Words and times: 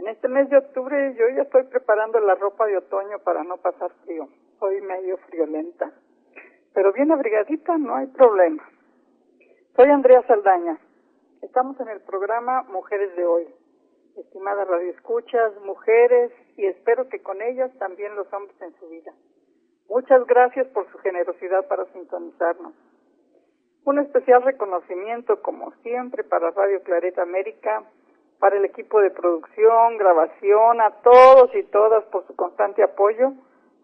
En 0.00 0.08
este 0.08 0.28
mes 0.28 0.48
de 0.48 0.56
octubre 0.56 1.14
yo 1.14 1.28
ya 1.36 1.42
estoy 1.42 1.64
preparando 1.64 2.20
la 2.20 2.34
ropa 2.34 2.64
de 2.66 2.78
otoño 2.78 3.18
para 3.18 3.44
no 3.44 3.58
pasar 3.58 3.90
frío. 4.06 4.30
Soy 4.58 4.80
medio 4.80 5.18
friolenta. 5.28 5.92
Pero 6.72 6.90
bien 6.94 7.12
abrigadita, 7.12 7.76
no 7.76 7.96
hay 7.96 8.06
problema. 8.06 8.66
Soy 9.76 9.90
Andrea 9.90 10.22
Saldaña. 10.26 10.78
Estamos 11.42 11.78
en 11.80 11.88
el 11.88 12.00
programa 12.00 12.62
Mujeres 12.62 13.14
de 13.14 13.26
Hoy. 13.26 13.46
Estimadas 14.16 14.66
radioescuchas, 14.68 15.52
mujeres, 15.66 16.32
y 16.56 16.64
espero 16.64 17.10
que 17.10 17.20
con 17.20 17.42
ellas 17.42 17.70
también 17.78 18.16
los 18.16 18.32
hombres 18.32 18.58
en 18.62 18.72
su 18.80 18.88
vida. 18.88 19.12
Muchas 19.90 20.26
gracias 20.26 20.66
por 20.68 20.90
su 20.90 20.96
generosidad 21.00 21.68
para 21.68 21.84
sintonizarnos. 21.92 22.72
Un 23.84 23.98
especial 23.98 24.44
reconocimiento, 24.44 25.42
como 25.42 25.72
siempre, 25.82 26.24
para 26.24 26.52
Radio 26.52 26.82
Clareta 26.84 27.20
América 27.20 27.84
para 28.40 28.56
el 28.56 28.64
equipo 28.64 29.00
de 29.00 29.10
producción, 29.10 29.98
grabación, 29.98 30.80
a 30.80 30.90
todos 31.02 31.54
y 31.54 31.62
todas 31.64 32.04
por 32.06 32.26
su 32.26 32.34
constante 32.34 32.82
apoyo 32.82 33.34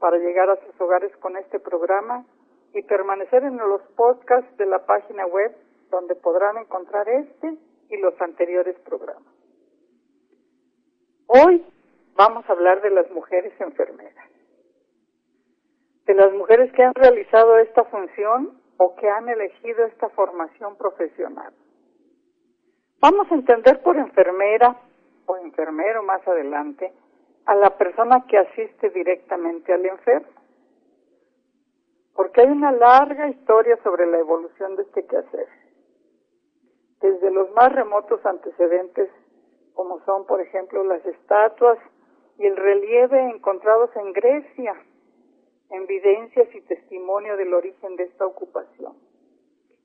para 0.00 0.16
llegar 0.16 0.48
a 0.50 0.56
sus 0.56 0.80
hogares 0.80 1.14
con 1.18 1.36
este 1.36 1.60
programa 1.60 2.24
y 2.72 2.82
permanecer 2.82 3.44
en 3.44 3.58
los 3.58 3.82
podcasts 3.96 4.56
de 4.56 4.66
la 4.66 4.84
página 4.86 5.26
web 5.26 5.54
donde 5.90 6.14
podrán 6.16 6.56
encontrar 6.56 7.08
este 7.08 7.54
y 7.90 7.96
los 7.98 8.18
anteriores 8.20 8.76
programas. 8.80 9.32
Hoy 11.26 11.64
vamos 12.14 12.48
a 12.48 12.52
hablar 12.52 12.80
de 12.80 12.90
las 12.90 13.10
mujeres 13.10 13.52
enfermeras, 13.60 14.30
de 16.06 16.14
las 16.14 16.32
mujeres 16.32 16.72
que 16.72 16.82
han 16.82 16.94
realizado 16.94 17.58
esta 17.58 17.84
función 17.84 18.58
o 18.78 18.96
que 18.96 19.08
han 19.08 19.28
elegido 19.28 19.84
esta 19.84 20.08
formación 20.10 20.76
profesional. 20.76 21.52
Vamos 23.08 23.30
a 23.30 23.36
entender 23.36 23.80
por 23.82 23.96
enfermera 23.96 24.74
o 25.26 25.36
enfermero 25.36 26.02
más 26.02 26.26
adelante 26.26 26.92
a 27.44 27.54
la 27.54 27.70
persona 27.78 28.26
que 28.26 28.36
asiste 28.36 28.90
directamente 28.90 29.72
al 29.72 29.86
enfermo. 29.86 30.26
Porque 32.16 32.40
hay 32.40 32.48
una 32.48 32.72
larga 32.72 33.28
historia 33.28 33.78
sobre 33.84 34.06
la 34.06 34.18
evolución 34.18 34.74
de 34.74 34.82
este 34.82 35.06
quehacer. 35.06 35.46
Desde 37.00 37.30
los 37.30 37.48
más 37.52 37.72
remotos 37.72 38.26
antecedentes, 38.26 39.08
como 39.74 40.00
son, 40.04 40.26
por 40.26 40.40
ejemplo, 40.40 40.82
las 40.82 41.06
estatuas 41.06 41.78
y 42.38 42.46
el 42.46 42.56
relieve 42.56 43.22
encontrados 43.30 43.90
en 43.94 44.12
Grecia, 44.14 44.74
evidencias 45.70 46.52
y 46.52 46.60
testimonio 46.62 47.36
del 47.36 47.54
origen 47.54 47.94
de 47.94 48.02
esta 48.02 48.26
ocupación. 48.26 48.94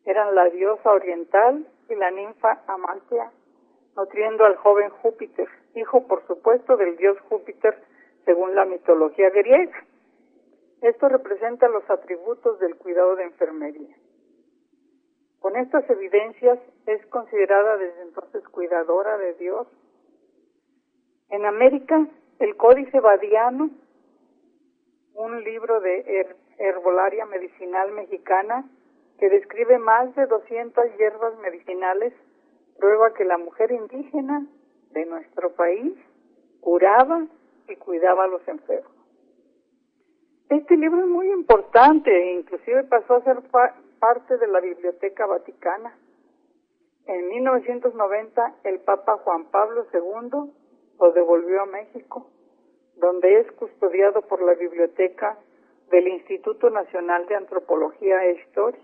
Eran 0.05 0.33
la 0.33 0.49
diosa 0.49 0.91
oriental 0.91 1.67
y 1.91 1.95
la 1.95 2.09
ninfa 2.09 2.63
Amaltea, 2.67 3.31
nutriendo 3.95 4.45
al 4.45 4.55
joven 4.55 4.89
Júpiter, 4.89 5.47
hijo 5.75 6.07
por 6.07 6.25
supuesto 6.25 6.77
del 6.77 6.95
dios 6.97 7.19
Júpiter 7.29 7.77
según 8.25 8.55
la 8.55 8.65
mitología 8.65 9.29
griega. 9.29 9.83
Esto 10.81 11.09
representa 11.09 11.67
los 11.67 11.87
atributos 11.89 12.59
del 12.59 12.75
cuidado 12.77 13.15
de 13.15 13.23
enfermería. 13.23 13.95
Con 15.39 15.55
estas 15.55 15.89
evidencias 15.89 16.59
es 16.85 17.05
considerada 17.07 17.77
desde 17.77 18.01
entonces 18.03 18.47
cuidadora 18.49 19.17
de 19.17 19.33
Dios. 19.35 19.67
En 21.29 21.45
América, 21.45 22.07
el 22.39 22.55
Códice 22.55 22.99
Badiano, 22.99 23.69
un 25.13 25.43
libro 25.43 25.81
de 25.81 26.35
herbolaria 26.57 27.25
medicinal 27.25 27.91
mexicana, 27.91 28.65
que 29.21 29.29
describe 29.29 29.77
más 29.77 30.15
de 30.15 30.25
200 30.25 30.83
hierbas 30.97 31.37
medicinales, 31.37 32.11
prueba 32.79 33.13
que 33.13 33.23
la 33.23 33.37
mujer 33.37 33.71
indígena 33.71 34.47
de 34.93 35.05
nuestro 35.05 35.51
país 35.51 35.93
curaba 36.59 37.27
y 37.69 37.75
cuidaba 37.75 38.23
a 38.23 38.27
los 38.27 38.47
enfermos. 38.47 38.91
Este 40.49 40.75
libro 40.75 41.01
es 41.01 41.07
muy 41.07 41.31
importante 41.31 42.09
e 42.09 42.39
inclusive 42.39 42.83
pasó 42.85 43.17
a 43.17 43.23
ser 43.23 43.43
parte 43.99 44.37
de 44.39 44.47
la 44.47 44.59
Biblioteca 44.59 45.27
Vaticana. 45.27 45.95
En 47.05 47.27
1990 47.27 48.55
el 48.63 48.79
Papa 48.79 49.17
Juan 49.17 49.45
Pablo 49.51 49.85
II 49.93 50.51
lo 50.99 51.11
devolvió 51.11 51.61
a 51.61 51.65
México, 51.67 52.25
donde 52.95 53.41
es 53.41 53.51
custodiado 53.51 54.23
por 54.23 54.41
la 54.41 54.55
Biblioteca 54.55 55.37
del 55.91 56.07
Instituto 56.07 56.71
Nacional 56.71 57.27
de 57.27 57.35
Antropología 57.35 58.25
e 58.25 58.31
Historia. 58.41 58.81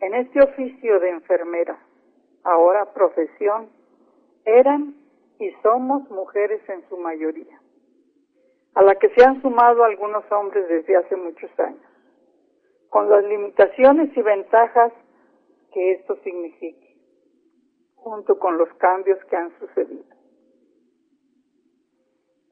En 0.00 0.14
este 0.14 0.42
oficio 0.42 1.00
de 1.00 1.08
enfermera, 1.08 1.78
ahora 2.44 2.92
profesión, 2.92 3.70
eran 4.44 4.94
y 5.38 5.50
somos 5.62 6.08
mujeres 6.10 6.60
en 6.68 6.86
su 6.88 6.96
mayoría, 6.98 7.60
a 8.74 8.82
la 8.82 8.94
que 8.96 9.08
se 9.10 9.24
han 9.24 9.40
sumado 9.42 9.84
algunos 9.84 10.24
hombres 10.30 10.68
desde 10.68 10.96
hace 10.96 11.16
muchos 11.16 11.50
años, 11.58 11.80
con 12.90 13.10
las 13.10 13.24
limitaciones 13.24 14.14
y 14.16 14.22
ventajas 14.22 14.92
que 15.72 15.92
esto 15.92 16.16
signifique, 16.22 16.96
junto 17.94 18.38
con 18.38 18.58
los 18.58 18.72
cambios 18.74 19.18
que 19.24 19.36
han 19.36 19.58
sucedido. 19.58 20.04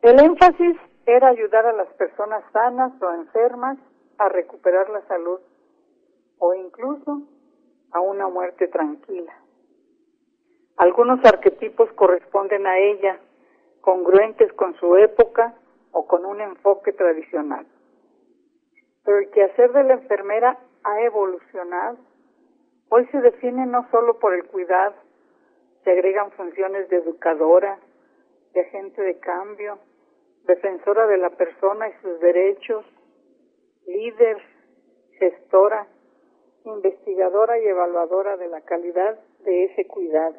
El 0.02 0.20
énfasis 0.20 0.76
era 1.06 1.28
ayudar 1.28 1.66
a 1.66 1.72
las 1.72 1.88
personas 1.94 2.42
sanas 2.52 2.92
o 3.02 3.12
enfermas 3.12 3.78
a 4.18 4.28
recuperar 4.28 4.88
la 4.90 5.06
salud 5.06 5.40
o 6.38 6.54
incluso 6.54 7.22
a 7.94 8.00
una 8.00 8.28
muerte 8.28 8.68
tranquila. 8.68 9.32
Algunos 10.76 11.24
arquetipos 11.24 11.90
corresponden 11.92 12.66
a 12.66 12.76
ella, 12.76 13.20
congruentes 13.80 14.52
con 14.54 14.74
su 14.74 14.96
época 14.96 15.54
o 15.92 16.06
con 16.06 16.26
un 16.26 16.40
enfoque 16.40 16.92
tradicional. 16.92 17.66
Pero 19.04 19.18
el 19.18 19.30
quehacer 19.30 19.72
de 19.72 19.84
la 19.84 19.94
enfermera 19.94 20.58
ha 20.82 21.00
evolucionado. 21.02 21.98
Hoy 22.88 23.06
se 23.12 23.20
define 23.20 23.64
no 23.66 23.88
solo 23.90 24.18
por 24.18 24.34
el 24.34 24.44
cuidado, 24.46 24.94
se 25.84 25.92
agregan 25.92 26.32
funciones 26.32 26.88
de 26.88 26.96
educadora, 26.96 27.78
de 28.54 28.60
agente 28.60 29.02
de 29.02 29.18
cambio, 29.20 29.78
defensora 30.46 31.06
de 31.06 31.18
la 31.18 31.30
persona 31.30 31.88
y 31.88 31.92
sus 32.02 32.18
derechos, 32.18 32.84
líder, 33.86 34.38
gestora, 35.18 35.86
investigadora 36.64 37.58
y 37.58 37.66
evaluadora 37.66 38.36
de 38.36 38.48
la 38.48 38.62
calidad 38.62 39.18
de 39.44 39.64
ese 39.64 39.86
cuidado. 39.86 40.36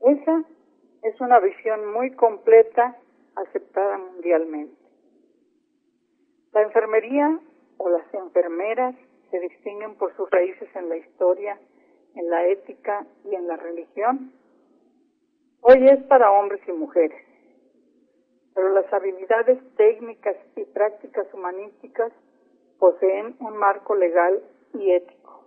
Esa 0.00 0.44
es 1.02 1.20
una 1.20 1.40
visión 1.40 1.92
muy 1.92 2.12
completa 2.12 2.96
aceptada 3.34 3.98
mundialmente. 3.98 4.76
La 6.52 6.62
enfermería 6.62 7.38
o 7.78 7.88
las 7.88 8.12
enfermeras 8.14 8.94
se 9.30 9.40
distinguen 9.40 9.96
por 9.96 10.14
sus 10.16 10.30
raíces 10.30 10.68
en 10.76 10.88
la 10.88 10.96
historia, 10.96 11.58
en 12.14 12.30
la 12.30 12.46
ética 12.46 13.06
y 13.24 13.34
en 13.34 13.48
la 13.48 13.56
religión. 13.56 14.32
Hoy 15.62 15.88
es 15.88 16.02
para 16.04 16.30
hombres 16.30 16.60
y 16.68 16.72
mujeres, 16.72 17.24
pero 18.54 18.68
las 18.70 18.92
habilidades 18.92 19.58
técnicas 19.76 20.36
y 20.56 20.64
prácticas 20.64 21.26
humanísticas 21.32 22.12
poseen 22.82 23.36
un 23.38 23.56
marco 23.58 23.94
legal 23.94 24.42
y 24.74 24.90
ético. 24.90 25.44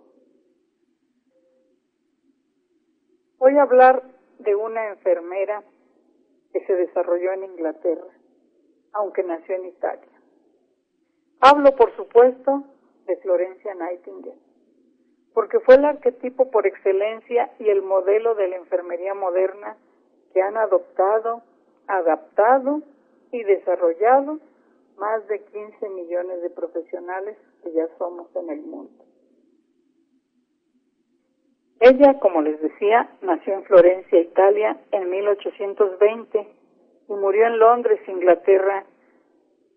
Voy 3.36 3.58
a 3.58 3.62
hablar 3.64 4.02
de 4.38 4.54
una 4.54 4.88
enfermera 4.88 5.62
que 6.50 6.64
se 6.64 6.72
desarrolló 6.74 7.34
en 7.34 7.44
Inglaterra, 7.44 8.08
aunque 8.94 9.22
nació 9.22 9.54
en 9.54 9.66
Italia. 9.66 10.18
Hablo, 11.40 11.76
por 11.76 11.94
supuesto, 11.94 12.64
de 13.04 13.18
Florencia 13.18 13.74
Nightingale, 13.74 14.40
porque 15.34 15.60
fue 15.60 15.74
el 15.74 15.84
arquetipo 15.84 16.50
por 16.50 16.66
excelencia 16.66 17.52
y 17.58 17.68
el 17.68 17.82
modelo 17.82 18.34
de 18.34 18.48
la 18.48 18.56
enfermería 18.56 19.12
moderna 19.12 19.76
que 20.32 20.40
han 20.40 20.56
adoptado, 20.56 21.42
adaptado 21.86 22.80
y 23.30 23.42
desarrollado 23.42 24.38
más 24.98 25.26
de 25.28 25.44
15 25.44 25.88
millones 25.90 26.42
de 26.42 26.50
profesionales 26.50 27.36
que 27.62 27.72
ya 27.72 27.88
somos 27.98 28.34
en 28.36 28.50
el 28.50 28.62
mundo. 28.62 29.04
Ella, 31.80 32.18
como 32.20 32.40
les 32.40 32.60
decía, 32.60 33.10
nació 33.20 33.54
en 33.54 33.64
Florencia, 33.64 34.18
Italia, 34.18 34.80
en 34.92 35.10
1820 35.10 36.48
y 37.08 37.12
murió 37.12 37.46
en 37.46 37.58
Londres, 37.58 38.00
Inglaterra, 38.08 38.84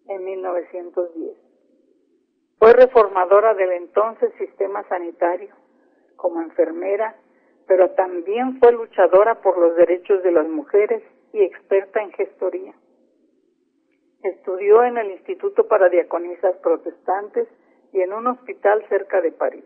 en 0.08 0.24
1910. 0.24 1.38
Fue 2.58 2.74
reformadora 2.74 3.54
del 3.54 3.72
entonces 3.72 4.34
sistema 4.38 4.84
sanitario 4.88 5.54
como 6.16 6.42
enfermera, 6.42 7.16
pero 7.68 7.92
también 7.92 8.60
fue 8.60 8.72
luchadora 8.72 9.42
por 9.42 9.58
los 9.58 9.76
derechos 9.76 10.24
de 10.24 10.32
las 10.32 10.48
mujeres 10.48 11.04
y 11.34 11.42
experta 11.42 12.02
en 12.02 12.12
gestoría. 12.12 12.74
Estudió 14.24 14.84
en 14.84 14.98
el 14.98 15.12
Instituto 15.12 15.68
para 15.68 15.88
Diaconisas 15.88 16.58
Protestantes 16.58 17.48
y 17.94 18.02
en 18.02 18.12
un 18.12 18.28
hospital 18.28 18.86
cerca 18.90 19.22
de 19.22 19.32
París. 19.32 19.64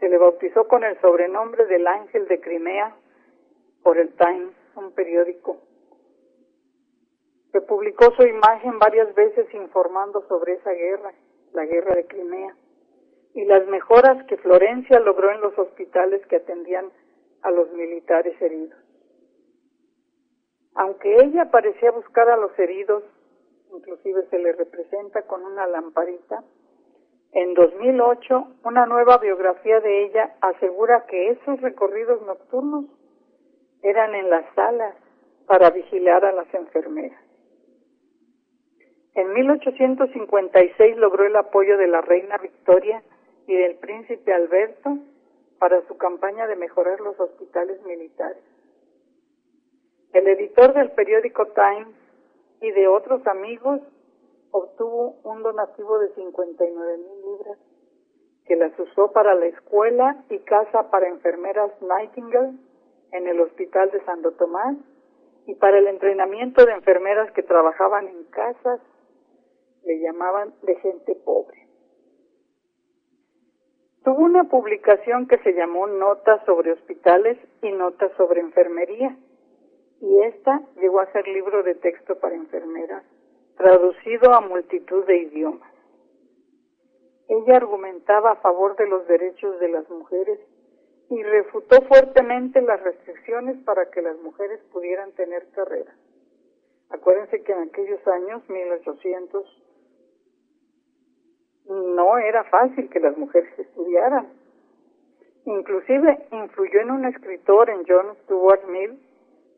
Se 0.00 0.08
le 0.08 0.18
bautizó 0.18 0.66
con 0.66 0.82
el 0.82 1.00
sobrenombre 1.00 1.66
del 1.66 1.86
Ángel 1.86 2.26
de 2.26 2.40
Crimea 2.40 2.96
por 3.84 3.98
el 3.98 4.12
Times, 4.14 4.54
un 4.74 4.92
periódico. 4.92 5.58
Se 7.52 7.60
publicó 7.60 8.12
su 8.16 8.26
imagen 8.26 8.80
varias 8.80 9.14
veces 9.14 9.46
informando 9.54 10.26
sobre 10.26 10.54
esa 10.54 10.72
guerra, 10.72 11.12
la 11.52 11.64
guerra 11.66 11.94
de 11.94 12.06
Crimea, 12.06 12.56
y 13.34 13.44
las 13.44 13.64
mejoras 13.68 14.26
que 14.26 14.36
Florencia 14.38 14.98
logró 14.98 15.30
en 15.30 15.40
los 15.40 15.56
hospitales 15.56 16.26
que 16.26 16.36
atendían 16.36 16.90
a 17.42 17.52
los 17.52 17.70
militares 17.72 18.40
heridos. 18.42 18.83
Aunque 20.74 21.16
ella 21.22 21.50
parecía 21.50 21.90
buscar 21.90 22.28
a 22.28 22.36
los 22.36 22.58
heridos, 22.58 23.04
inclusive 23.72 24.26
se 24.30 24.38
le 24.38 24.52
representa 24.52 25.22
con 25.22 25.44
una 25.44 25.66
lamparita, 25.66 26.42
en 27.32 27.54
2008 27.54 28.46
una 28.64 28.86
nueva 28.86 29.18
biografía 29.18 29.80
de 29.80 30.04
ella 30.04 30.36
asegura 30.40 31.04
que 31.06 31.30
esos 31.30 31.60
recorridos 31.60 32.22
nocturnos 32.22 32.84
eran 33.82 34.14
en 34.14 34.30
las 34.30 34.44
salas 34.54 34.94
para 35.46 35.70
vigilar 35.70 36.24
a 36.24 36.32
las 36.32 36.52
enfermeras. 36.54 37.20
En 39.14 39.32
1856 39.32 40.96
logró 40.96 41.24
el 41.24 41.36
apoyo 41.36 41.76
de 41.76 41.88
la 41.88 42.00
reina 42.00 42.38
Victoria 42.38 43.02
y 43.46 43.54
del 43.54 43.76
príncipe 43.76 44.32
Alberto 44.32 44.98
para 45.58 45.86
su 45.86 45.96
campaña 45.96 46.46
de 46.46 46.56
mejorar 46.56 47.00
los 47.00 47.18
hospitales 47.18 47.82
militares. 47.84 48.42
El 50.14 50.28
editor 50.28 50.72
del 50.74 50.92
periódico 50.92 51.44
Times 51.46 51.92
y 52.60 52.70
de 52.70 52.86
otros 52.86 53.26
amigos 53.26 53.80
obtuvo 54.52 55.16
un 55.24 55.42
donativo 55.42 55.98
de 55.98 56.14
59 56.14 56.98
mil 56.98 57.32
libras 57.32 57.58
que 58.46 58.54
las 58.54 58.78
usó 58.78 59.10
para 59.10 59.34
la 59.34 59.46
escuela 59.46 60.24
y 60.30 60.38
casa 60.38 60.88
para 60.88 61.08
enfermeras 61.08 61.72
Nightingale 61.82 62.52
en 63.10 63.26
el 63.26 63.40
Hospital 63.40 63.90
de 63.90 64.04
Santo 64.04 64.30
Tomás 64.34 64.76
y 65.46 65.56
para 65.56 65.78
el 65.78 65.88
entrenamiento 65.88 66.64
de 66.64 66.74
enfermeras 66.74 67.32
que 67.32 67.42
trabajaban 67.42 68.06
en 68.06 68.22
casas, 68.26 68.80
le 69.82 69.98
llamaban 69.98 70.54
de 70.62 70.76
gente 70.76 71.16
pobre. 71.24 71.66
Tuvo 74.04 74.22
una 74.22 74.44
publicación 74.44 75.26
que 75.26 75.38
se 75.38 75.54
llamó 75.54 75.88
Notas 75.88 76.44
sobre 76.46 76.70
hospitales 76.70 77.36
y 77.62 77.72
Notas 77.72 78.12
sobre 78.16 78.40
enfermería 78.40 79.18
y 80.00 80.22
esta 80.22 80.62
llegó 80.76 81.00
a 81.00 81.12
ser 81.12 81.26
libro 81.28 81.62
de 81.62 81.74
texto 81.76 82.18
para 82.18 82.34
enfermeras, 82.34 83.04
traducido 83.56 84.34
a 84.34 84.40
multitud 84.40 85.04
de 85.06 85.18
idiomas. 85.18 85.72
Ella 87.28 87.56
argumentaba 87.56 88.32
a 88.32 88.36
favor 88.36 88.76
de 88.76 88.86
los 88.86 89.06
derechos 89.06 89.58
de 89.60 89.68
las 89.68 89.88
mujeres 89.88 90.38
y 91.10 91.22
refutó 91.22 91.82
fuertemente 91.82 92.60
las 92.62 92.82
restricciones 92.82 93.56
para 93.64 93.90
que 93.90 94.02
las 94.02 94.18
mujeres 94.18 94.60
pudieran 94.72 95.12
tener 95.12 95.48
carrera. 95.50 95.94
Acuérdense 96.90 97.42
que 97.42 97.52
en 97.52 97.68
aquellos 97.68 98.06
años, 98.06 98.48
1800, 98.48 99.62
no 101.66 102.18
era 102.18 102.44
fácil 102.44 102.90
que 102.90 103.00
las 103.00 103.16
mujeres 103.16 103.58
estudiaran. 103.58 104.28
Inclusive 105.46 106.26
influyó 106.30 106.80
en 106.80 106.90
un 106.90 107.04
escritor, 107.06 107.70
en 107.70 107.84
John 107.86 108.16
Stuart 108.22 108.64
Mill, 108.68 108.98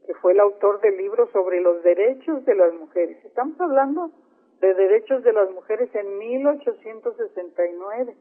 que 0.06 0.14
fue 0.14 0.32
el 0.32 0.40
autor 0.40 0.80
del 0.80 0.96
libro 0.96 1.28
sobre 1.32 1.60
los 1.60 1.82
derechos 1.82 2.44
de 2.44 2.54
las 2.54 2.72
mujeres. 2.74 3.22
Estamos 3.24 3.60
hablando 3.60 4.12
de 4.60 4.72
derechos 4.72 5.24
de 5.24 5.32
las 5.32 5.50
mujeres 5.50 5.92
en 5.94 6.18
1869, 6.18 8.16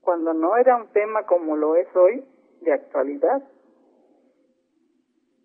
cuando 0.00 0.32
no 0.32 0.56
era 0.56 0.76
un 0.76 0.88
tema 0.88 1.26
como 1.26 1.56
lo 1.56 1.76
es 1.76 1.94
hoy 1.94 2.24
de 2.62 2.72
actualidad. 2.72 3.42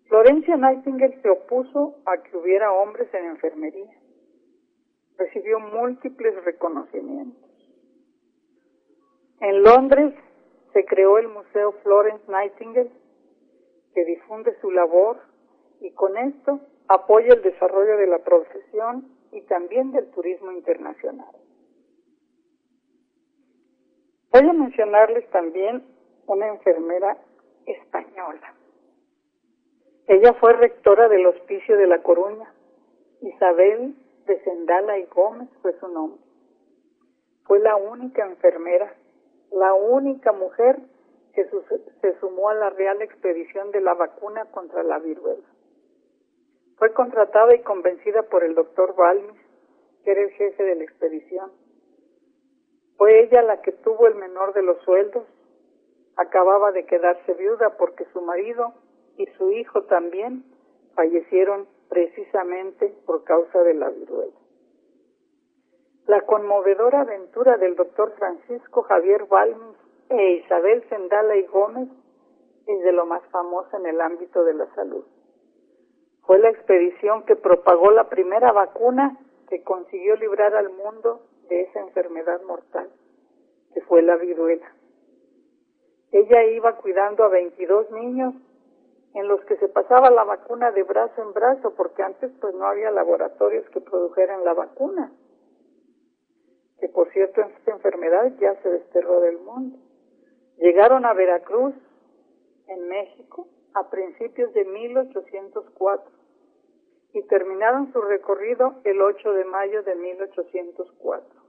Florencia 0.08 0.56
Nightingale 0.56 1.20
se 1.20 1.28
opuso 1.28 1.96
a 2.06 2.22
que 2.22 2.36
hubiera 2.36 2.72
hombres 2.72 3.12
en 3.12 3.26
enfermería. 3.26 3.92
Recibió 5.18 5.60
múltiples 5.60 6.42
reconocimientos. 6.44 7.42
En 9.40 9.62
Londres 9.62 10.14
se 10.72 10.84
creó 10.86 11.18
el 11.18 11.28
Museo 11.28 11.72
Florence 11.82 12.24
Nightingale, 12.30 12.90
que 13.94 14.04
difunde 14.04 14.58
su 14.60 14.70
labor 14.70 15.18
y 15.80 15.90
con 15.92 16.16
esto 16.16 16.60
apoya 16.88 17.34
el 17.34 17.42
desarrollo 17.42 17.96
de 17.96 18.06
la 18.06 18.18
profesión 18.18 19.08
y 19.32 19.42
también 19.42 19.92
del 19.92 20.10
turismo 20.10 20.52
internacional. 20.52 21.34
Voy 24.32 24.48
a 24.48 24.52
mencionarles 24.52 25.28
también 25.30 25.84
una 26.26 26.48
enfermera 26.48 27.16
española. 27.66 28.54
Ella 30.08 30.34
fue 30.34 30.52
rectora 30.52 31.08
del 31.08 31.26
Hospicio 31.26 31.76
de 31.76 31.86
La 31.86 32.02
Coruña. 32.02 32.52
Isabel 33.22 33.96
de 34.26 34.40
Sendala 34.44 34.98
y 34.98 35.06
Gómez 35.06 35.48
fue 35.62 35.72
su 35.80 35.88
nombre. 35.88 36.20
Fue 37.44 37.58
la 37.60 37.76
única 37.76 38.24
enfermera 38.24 38.92
la 39.52 39.74
única 39.74 40.32
mujer 40.32 40.78
que 41.34 41.44
se 42.00 42.20
sumó 42.20 42.48
a 42.48 42.54
la 42.54 42.70
Real 42.70 43.00
Expedición 43.02 43.70
de 43.70 43.80
la 43.80 43.94
vacuna 43.94 44.46
contra 44.46 44.82
la 44.82 44.98
viruela. 44.98 45.44
Fue 46.76 46.92
contratada 46.92 47.54
y 47.54 47.62
convencida 47.62 48.22
por 48.24 48.44
el 48.44 48.54
doctor 48.54 48.94
Balmis, 48.94 49.40
que 50.04 50.10
era 50.10 50.20
el 50.22 50.30
jefe 50.30 50.62
de 50.62 50.74
la 50.74 50.84
expedición. 50.84 51.50
Fue 52.98 53.24
ella 53.24 53.42
la 53.42 53.62
que 53.62 53.72
tuvo 53.72 54.06
el 54.06 54.14
menor 54.16 54.52
de 54.52 54.62
los 54.62 54.78
sueldos. 54.82 55.24
Acababa 56.16 56.72
de 56.72 56.84
quedarse 56.84 57.34
viuda 57.34 57.76
porque 57.78 58.04
su 58.12 58.20
marido 58.20 58.74
y 59.16 59.26
su 59.38 59.52
hijo 59.52 59.84
también 59.84 60.44
fallecieron 60.94 61.66
precisamente 61.88 62.94
por 63.06 63.24
causa 63.24 63.62
de 63.62 63.74
la 63.74 63.88
viruela. 63.90 64.36
La 66.06 66.20
conmovedora 66.22 67.00
aventura 67.00 67.56
del 67.56 67.74
doctor 67.74 68.14
Francisco 68.16 68.82
Javier 68.82 69.24
Balmes 69.24 69.76
e 70.10 70.32
Isabel 70.44 70.86
Sendala 70.88 71.36
y 71.36 71.46
Gómez 71.46 71.88
es 72.66 72.82
de 72.82 72.92
lo 72.92 73.06
más 73.06 73.22
famosa 73.30 73.76
en 73.78 73.86
el 73.86 74.00
ámbito 74.00 74.44
de 74.44 74.54
la 74.54 74.66
salud. 74.74 75.04
Fue 76.26 76.38
la 76.38 76.50
expedición 76.50 77.24
que 77.24 77.36
propagó 77.36 77.90
la 77.90 78.08
primera 78.08 78.52
vacuna 78.52 79.18
que 79.48 79.62
consiguió 79.62 80.16
librar 80.16 80.54
al 80.54 80.70
mundo 80.70 81.22
de 81.48 81.62
esa 81.62 81.80
enfermedad 81.80 82.42
mortal, 82.42 82.90
que 83.72 83.80
fue 83.82 84.02
la 84.02 84.16
viruela. 84.16 84.72
Ella 86.10 86.44
iba 86.44 86.76
cuidando 86.76 87.24
a 87.24 87.28
22 87.28 87.90
niños 87.92 88.34
en 89.14 89.28
los 89.28 89.40
que 89.44 89.56
se 89.56 89.68
pasaba 89.68 90.10
la 90.10 90.24
vacuna 90.24 90.72
de 90.72 90.82
brazo 90.82 91.22
en 91.22 91.32
brazo, 91.32 91.74
porque 91.76 92.02
antes 92.02 92.30
pues 92.40 92.54
no 92.54 92.66
había 92.66 92.90
laboratorios 92.90 93.68
que 93.70 93.80
produjeran 93.80 94.44
la 94.44 94.54
vacuna 94.54 95.12
que 96.78 96.88
por 96.88 97.10
cierto 97.12 97.40
esta 97.40 97.70
enfermedad 97.72 98.32
ya 98.38 98.54
se 98.62 98.68
desterró 98.68 99.20
del 99.20 99.38
mundo. 99.38 99.78
Llegaron 100.58 101.04
a 101.04 101.14
Veracruz, 101.14 101.74
en 102.68 102.88
México, 102.88 103.48
a 103.74 103.88
principios 103.90 104.52
de 104.54 104.64
1804 104.64 106.15
y 107.16 107.22
terminaron 107.22 107.90
su 107.94 108.00
recorrido 108.02 108.74
el 108.84 109.00
8 109.00 109.32
de 109.32 109.44
mayo 109.46 109.82
de 109.84 109.94
1804. 109.94 111.40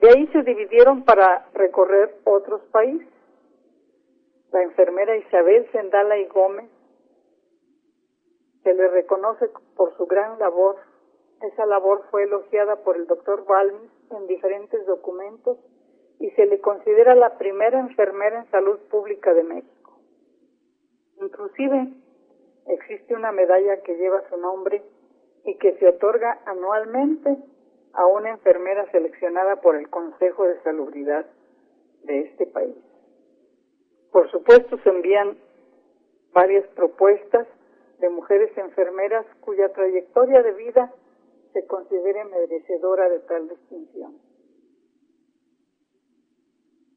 De 0.00 0.08
ahí 0.08 0.26
se 0.32 0.42
dividieron 0.42 1.04
para 1.04 1.46
recorrer 1.54 2.16
otros 2.24 2.60
países. 2.72 3.06
La 4.50 4.64
enfermera 4.64 5.16
Isabel 5.16 5.70
Sendala 5.70 6.18
y 6.18 6.26
Gómez 6.26 6.68
se 8.64 8.74
le 8.74 8.88
reconoce 8.88 9.50
por 9.76 9.96
su 9.96 10.06
gran 10.06 10.40
labor. 10.40 10.78
Esa 11.42 11.64
labor 11.64 12.02
fue 12.10 12.24
elogiada 12.24 12.82
por 12.82 12.96
el 12.96 13.06
doctor 13.06 13.46
Balmis 13.46 13.90
en 14.10 14.26
diferentes 14.26 14.84
documentos 14.86 15.58
y 16.18 16.28
se 16.32 16.46
le 16.46 16.60
considera 16.60 17.14
la 17.14 17.38
primera 17.38 17.78
enfermera 17.78 18.40
en 18.40 18.50
salud 18.50 18.80
pública 18.90 19.32
de 19.32 19.44
México. 19.44 20.00
Inclusive 21.20 22.01
existe 22.66 23.14
una 23.14 23.32
medalla 23.32 23.82
que 23.82 23.96
lleva 23.96 24.22
su 24.28 24.36
nombre 24.36 24.82
y 25.44 25.56
que 25.58 25.76
se 25.78 25.88
otorga 25.88 26.40
anualmente 26.46 27.36
a 27.94 28.06
una 28.06 28.30
enfermera 28.30 28.90
seleccionada 28.90 29.60
por 29.60 29.76
el 29.76 29.88
Consejo 29.90 30.44
de 30.46 30.60
Salubridad 30.62 31.26
de 32.04 32.20
este 32.20 32.46
país. 32.46 32.76
Por 34.10 34.30
supuesto 34.30 34.78
se 34.78 34.88
envían 34.88 35.36
varias 36.32 36.66
propuestas 36.68 37.46
de 37.98 38.08
mujeres 38.08 38.56
enfermeras 38.56 39.26
cuya 39.40 39.72
trayectoria 39.72 40.42
de 40.42 40.52
vida 40.52 40.92
se 41.52 41.66
considere 41.66 42.24
merecedora 42.24 43.08
de 43.08 43.20
tal 43.20 43.48
distinción. 43.48 44.18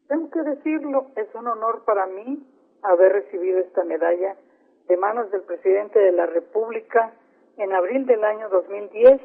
Tengo 0.08 0.30
que 0.30 0.42
decirlo, 0.42 1.08
es 1.16 1.34
un 1.36 1.48
honor 1.48 1.84
para 1.84 2.06
mí 2.08 2.46
haber 2.84 3.12
recibido 3.14 3.60
esta 3.60 3.84
medalla 3.84 4.36
de 4.88 4.98
manos 4.98 5.32
del 5.32 5.42
presidente 5.42 6.00
de 6.00 6.12
la 6.12 6.26
República 6.26 7.14
en 7.58 7.74
abril 7.74 8.06
del 8.06 8.24
año 8.24 8.50
2010 8.50 9.22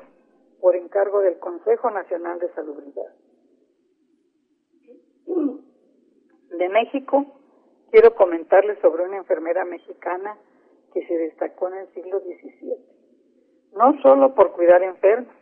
por 0.60 0.76
encargo 0.76 1.20
del 1.20 1.38
Consejo 1.38 1.90
Nacional 1.90 2.38
de 2.38 2.52
Salubridad. 2.54 3.12
De 6.50 6.68
México, 6.68 7.26
quiero 7.90 8.14
comentarles 8.14 8.78
sobre 8.80 9.04
una 9.04 9.18
enfermera 9.18 9.64
mexicana 9.64 10.36
que 10.92 11.06
se 11.06 11.14
destacó 11.14 11.68
en 11.68 11.74
el 11.74 11.88
siglo 11.94 12.20
XVII, 12.20 12.76
no 13.72 14.00
solo 14.02 14.34
por 14.34 14.52
cuidar 14.52 14.82
enfermos, 14.82 15.32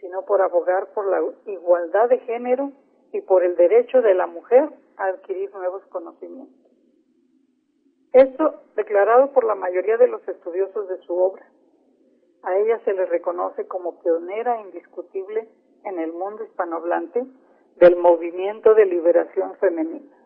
sino 0.00 0.22
por 0.24 0.42
abogar 0.42 0.92
por 0.92 1.06
la 1.06 1.20
igualdad 1.46 2.08
de 2.08 2.18
género 2.20 2.72
y 3.12 3.20
por 3.20 3.44
el 3.44 3.56
derecho 3.56 4.02
de 4.02 4.14
la 4.14 4.26
mujer 4.26 4.68
a 4.96 5.06
adquirir 5.06 5.52
nuevos 5.54 5.84
conocimientos. 5.86 6.63
Esto 8.14 8.62
declarado 8.76 9.32
por 9.32 9.42
la 9.44 9.56
mayoría 9.56 9.96
de 9.96 10.06
los 10.06 10.26
estudiosos 10.28 10.88
de 10.88 10.98
su 10.98 11.16
obra. 11.16 11.44
A 12.44 12.56
ella 12.56 12.78
se 12.84 12.92
le 12.92 13.06
reconoce 13.06 13.66
como 13.66 13.98
pionera 14.00 14.60
indiscutible 14.60 15.48
en 15.82 15.98
el 15.98 16.12
mundo 16.12 16.44
hispanohablante 16.44 17.24
del 17.76 17.96
movimiento 17.96 18.72
de 18.74 18.86
liberación 18.86 19.56
femenina. 19.56 20.16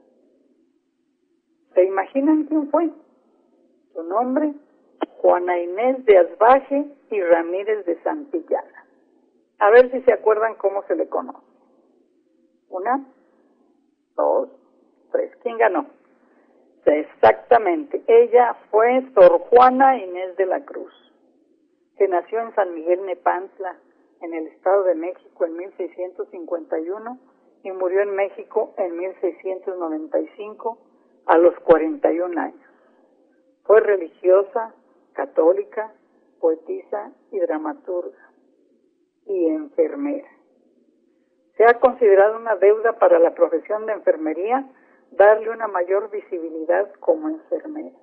¿Se 1.73 1.83
imaginan 1.85 2.45
quién 2.45 2.71
fue? 2.71 2.90
Su 3.95 4.02
nombre, 4.02 4.52
Juana 5.23 5.59
Inés 5.59 6.04
de 6.04 6.18
Asbaje 6.18 6.92
y 7.11 7.23
Ramírez 7.23 7.87
de 7.87 8.02
Santillana. 8.02 8.87
A 9.61 9.71
ver 9.71 9.90
si 9.92 10.02
se 10.02 10.12
acuerdan 10.12 10.57
cómo 10.57 10.83
se 10.83 10.95
le 10.95 11.09
conoce. 11.09 11.47
Una, 12.68 13.02
dos, 14.14 14.50
tres. 15.11 15.35
¿Quién 15.42 15.57
ganó? 15.57 15.98
Exactamente. 16.88 18.02
Ella 18.07 18.57
fue 18.71 19.04
Sor 19.14 19.40
Juana 19.50 19.99
Inés 19.99 20.37
de 20.37 20.47
la 20.47 20.64
Cruz, 20.64 20.92
que 21.97 22.09
nació 22.09 22.40
en 22.40 22.54
San 22.54 22.75
Miguel 22.75 23.04
Nepantla, 23.04 23.76
en 24.21 24.35
el 24.35 24.47
Estado 24.49 24.85
de 24.85 24.95
México 24.95 25.45
en 25.45 25.57
1651 25.57 27.18
y 27.62 27.73
murió 27.73 28.00
en 28.02 28.14
México 28.16 28.75
en 28.76 28.97
1695 28.97 30.78
a 31.26 31.38
los 31.38 31.54
41 31.61 32.40
años. 32.40 32.71
Fue 33.64 33.80
religiosa, 33.80 34.75
católica, 35.12 35.92
poetisa 36.40 37.12
y 37.30 37.38
dramaturga 37.38 38.30
y 39.26 39.47
enfermera. 39.49 40.28
Se 41.57 41.64
ha 41.64 41.75
considerado 41.75 42.38
una 42.38 42.57
deuda 42.57 42.95
para 42.99 43.18
la 43.18 43.35
profesión 43.35 43.87
de 43.87 43.92
enfermería 43.92 44.64
darle 45.12 45.50
una 45.50 45.69
mayor 45.69 46.11
visibilidad 46.11 46.93
como 47.00 47.29
enfermera. 47.29 47.97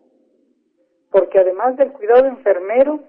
Porque 1.11 1.39
además 1.39 1.77
del 1.77 1.93
cuidado 1.93 2.25
enfermero, 2.25 2.99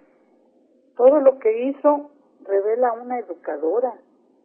todo 0.96 1.20
lo 1.20 1.38
que 1.38 1.68
hizo 1.68 2.10
revela 2.44 2.92
una 2.92 3.18
educadora, 3.18 3.94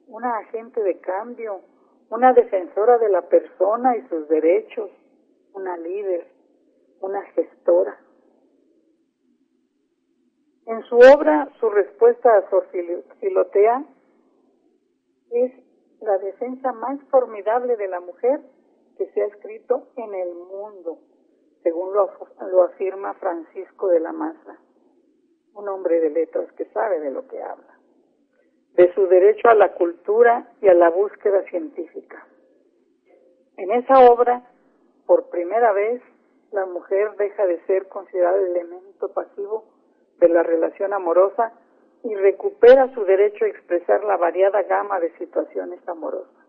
una 0.08 0.38
agente 0.38 0.82
de 0.82 1.00
cambio, 1.00 1.62
una 2.10 2.34
defensora 2.34 2.98
de 2.98 3.10
la 3.10 3.22
persona 3.22 3.96
y 3.96 4.08
sus 4.08 4.28
derechos, 4.28 4.90
una 5.54 5.78
líder, 5.78 6.28
una 7.00 7.22
gestora. 7.34 7.98
En 10.66 10.84
su 10.84 10.96
obra, 10.96 11.50
su 11.60 11.70
respuesta 11.70 12.36
a 12.38 12.50
Sor 12.50 12.68
Filotea 13.20 13.84
es 15.32 15.52
la 16.02 16.18
defensa 16.18 16.72
más 16.74 17.00
formidable 17.10 17.78
de 17.78 17.88
la 17.88 18.00
mujer 18.00 18.42
que 19.02 19.12
se 19.14 19.22
ha 19.24 19.26
escrito 19.26 19.88
en 19.96 20.14
el 20.14 20.36
mundo, 20.36 21.00
según 21.64 21.92
lo, 21.92 22.12
lo 22.52 22.64
afirma 22.66 23.16
Francisco 23.16 23.88
de 23.88 24.00
la 24.00 24.12
Maza, 24.12 24.60
un 25.56 25.68
hombre 25.70 26.00
de 26.00 26.12
letras 26.12 26.52
que 26.52 26.66
sabe 26.66 27.00
de 27.00 27.10
lo 27.10 27.28
que 27.28 27.42
habla, 27.42 27.80
de 28.76 28.94
su 28.94 29.08
derecho 29.08 29.50
a 29.50 29.56
la 29.56 29.74
cultura 29.74 30.54
y 30.62 30.68
a 30.68 30.76
la 30.76 30.92
búsqueda 30.92 31.42
científica. 31.50 32.28
En 33.58 33.72
esa 33.72 34.02
obra, 34.02 34.48
por 35.08 35.32
primera 35.32 35.72
vez, 35.72 36.00
la 36.52 36.68
mujer 36.68 37.16
deja 37.18 37.48
de 37.48 37.60
ser 37.66 37.88
considerada 37.88 38.38
el 38.38 38.56
elemento 38.56 39.12
pasivo 39.14 39.66
de 40.20 40.30
la 40.30 40.44
relación 40.44 40.94
amorosa 40.94 41.54
y 42.04 42.14
recupera 42.14 42.94
su 42.94 43.04
derecho 43.04 43.46
a 43.46 43.48
expresar 43.48 44.04
la 44.04 44.18
variada 44.18 44.62
gama 44.62 45.00
de 45.00 45.12
situaciones 45.18 45.80
amorosas. 45.88 46.41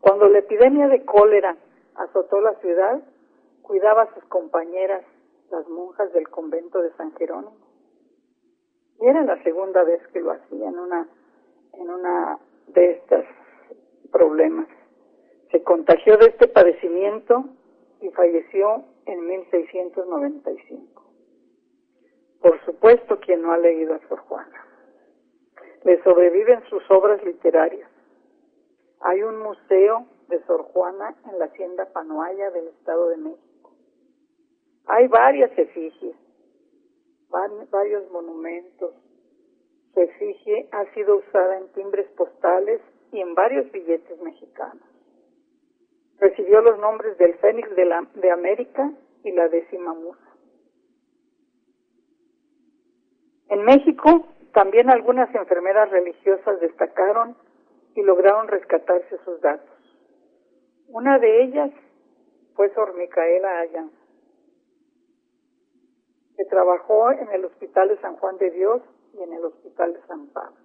Cuando 0.00 0.28
la 0.28 0.38
epidemia 0.38 0.88
de 0.88 1.04
cólera 1.04 1.56
azotó 1.96 2.40
la 2.40 2.54
ciudad, 2.60 3.00
cuidaba 3.62 4.02
a 4.02 4.14
sus 4.14 4.24
compañeras, 4.24 5.04
las 5.50 5.66
monjas 5.68 6.12
del 6.12 6.28
convento 6.28 6.80
de 6.82 6.92
San 6.92 7.14
Jerónimo. 7.16 7.56
Y 9.00 9.06
era 9.06 9.22
la 9.22 9.42
segunda 9.42 9.82
vez 9.84 10.06
que 10.08 10.20
lo 10.20 10.32
hacía 10.32 10.68
en 10.68 10.78
una, 10.78 11.08
en 11.74 11.90
una 11.90 12.38
de 12.68 12.92
estos 12.92 13.24
problemas. 14.12 14.68
Se 15.50 15.62
contagió 15.62 16.16
de 16.16 16.26
este 16.26 16.48
padecimiento 16.48 17.44
y 18.00 18.10
falleció 18.10 18.84
en 19.06 19.26
1695. 19.26 21.04
Por 22.40 22.64
supuesto, 22.64 23.18
quien 23.20 23.42
no 23.42 23.52
ha 23.52 23.58
leído 23.58 23.94
a 23.94 24.08
Sor 24.08 24.20
Juana. 24.20 24.64
Le 25.84 26.02
sobreviven 26.02 26.62
sus 26.68 26.82
obras 26.90 27.22
literarias 27.24 27.88
hay 29.00 29.22
un 29.22 29.38
museo 29.38 30.06
de 30.28 30.42
Sor 30.44 30.62
Juana 30.72 31.14
en 31.30 31.38
la 31.38 31.46
hacienda 31.46 31.86
Panoaya 31.92 32.50
del 32.50 32.68
Estado 32.68 33.08
de 33.08 33.16
México. 33.16 33.72
Hay 34.86 35.06
varias 35.08 35.56
efigies, 35.56 36.16
varios 37.28 38.10
monumentos. 38.10 38.94
Su 39.94 40.00
efigie 40.00 40.68
ha 40.72 40.84
sido 40.94 41.16
usada 41.16 41.58
en 41.58 41.68
timbres 41.72 42.08
postales 42.12 42.80
y 43.12 43.20
en 43.20 43.34
varios 43.34 43.70
billetes 43.70 44.20
mexicanos. 44.20 44.82
Recibió 46.18 46.60
los 46.62 46.78
nombres 46.78 47.16
del 47.18 47.34
Fénix 47.34 47.74
de, 47.76 47.84
la, 47.84 48.06
de 48.14 48.30
América 48.30 48.92
y 49.24 49.32
la 49.32 49.48
décima 49.48 49.94
musa. 49.94 50.28
En 53.48 53.64
México, 53.64 54.26
también 54.52 54.90
algunas 54.90 55.32
enfermeras 55.34 55.90
religiosas 55.90 56.60
destacaron 56.60 57.36
y 57.98 58.02
lograron 58.02 58.46
rescatarse 58.46 59.18
sus 59.24 59.40
datos. 59.40 59.74
Una 60.86 61.18
de 61.18 61.42
ellas 61.42 61.72
fue 62.54 62.72
Sor 62.72 62.96
Micaela 62.96 63.58
Ayan, 63.58 63.90
que 66.36 66.44
trabajó 66.44 67.10
en 67.10 67.28
el 67.32 67.44
Hospital 67.44 67.88
de 67.88 68.00
San 68.00 68.16
Juan 68.18 68.38
de 68.38 68.52
Dios 68.52 68.82
y 69.14 69.22
en 69.24 69.32
el 69.32 69.44
Hospital 69.44 69.94
de 69.94 70.02
San 70.06 70.28
Pablo. 70.28 70.56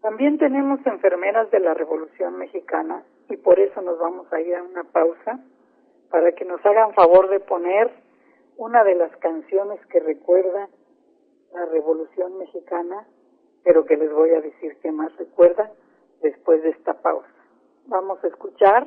También 0.00 0.38
tenemos 0.38 0.80
enfermeras 0.86 1.50
de 1.50 1.60
la 1.60 1.74
Revolución 1.74 2.38
Mexicana 2.38 3.04
y 3.28 3.36
por 3.36 3.60
eso 3.60 3.82
nos 3.82 3.98
vamos 3.98 4.32
a 4.32 4.40
ir 4.40 4.54
a 4.54 4.62
una 4.62 4.84
pausa 4.84 5.38
para 6.10 6.32
que 6.32 6.46
nos 6.46 6.64
hagan 6.64 6.94
favor 6.94 7.28
de 7.28 7.40
poner 7.40 7.90
una 8.56 8.84
de 8.84 8.94
las 8.94 9.14
canciones 9.18 9.84
que 9.88 10.00
recuerda 10.00 10.70
la 11.52 11.66
Revolución 11.66 12.38
Mexicana 12.38 13.06
pero 13.64 13.84
que 13.84 13.96
les 13.96 14.12
voy 14.12 14.30
a 14.30 14.40
decir 14.40 14.76
que 14.82 14.90
más 14.90 15.14
recuerda 15.16 15.70
después 16.20 16.62
de 16.62 16.70
esta 16.70 16.94
pausa. 16.94 17.28
Vamos 17.86 18.22
a 18.24 18.28
escuchar 18.28 18.86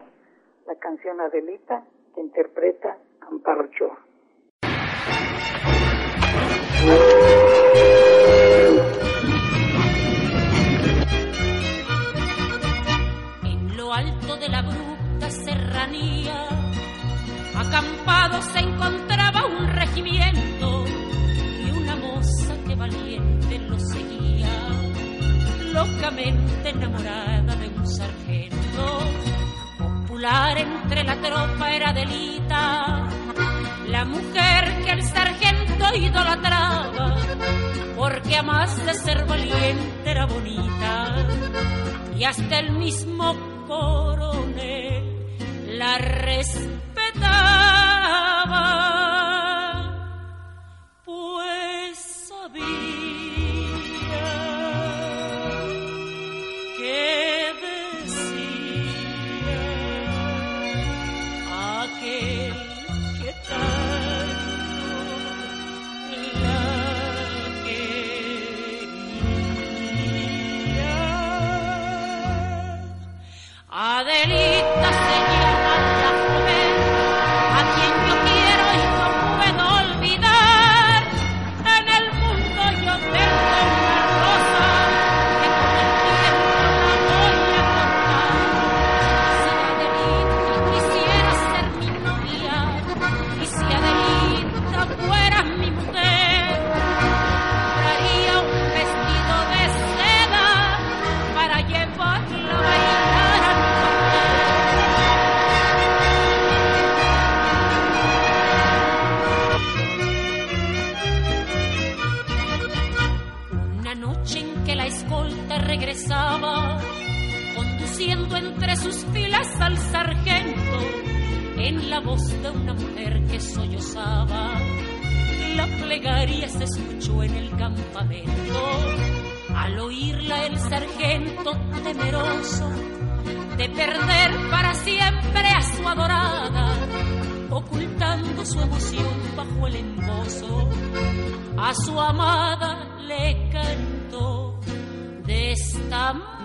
la 0.65 0.75
canción 0.75 1.20
Adelita 1.22 1.84
que 2.13 2.22
interpreta 2.22 2.98
Amparo. 3.22 3.65
En 13.44 13.77
lo 13.77 13.94
alto 13.94 14.38
de 14.38 14.50
la 14.50 14.62
bruta 14.62 15.29
serranía, 15.29 16.48
acampado 17.58 18.41
se 18.41 18.60
encontraba 18.60 19.46
un 19.48 19.67
regimiento 19.75 20.86
y 21.65 21.72
una 21.72 21.96
moza 21.96 22.53
que 22.67 22.75
valiente 22.75 23.60
lo 23.60 23.79
seguía 23.79 24.14
locamente 25.86 26.70
enamorada 26.70 27.56
de 27.56 27.68
un 27.70 27.88
sargento. 27.88 29.00
Popular 29.77 30.58
entre 30.58 31.04
la 31.04 31.15
tropa 31.18 31.72
era 31.72 31.94
Delita, 31.94 33.08
la 33.88 34.06
mujer 34.06 34.84
que 34.84 34.92
el 34.92 35.04
sargento 35.04 35.96
idolatraba, 35.96 37.15
porque 37.96 38.38
a 38.38 38.44
más 38.44 38.86
de 38.86 38.94
ser 38.94 39.25
valiente 39.25 40.10
era 40.12 40.25
bonita, 40.25 41.15
y 42.18 42.24
hasta 42.24 42.60
el 42.60 42.72
mismo 42.72 43.36
coronel 43.68 45.04
la 45.68 45.98
respetaba. 45.98 46.86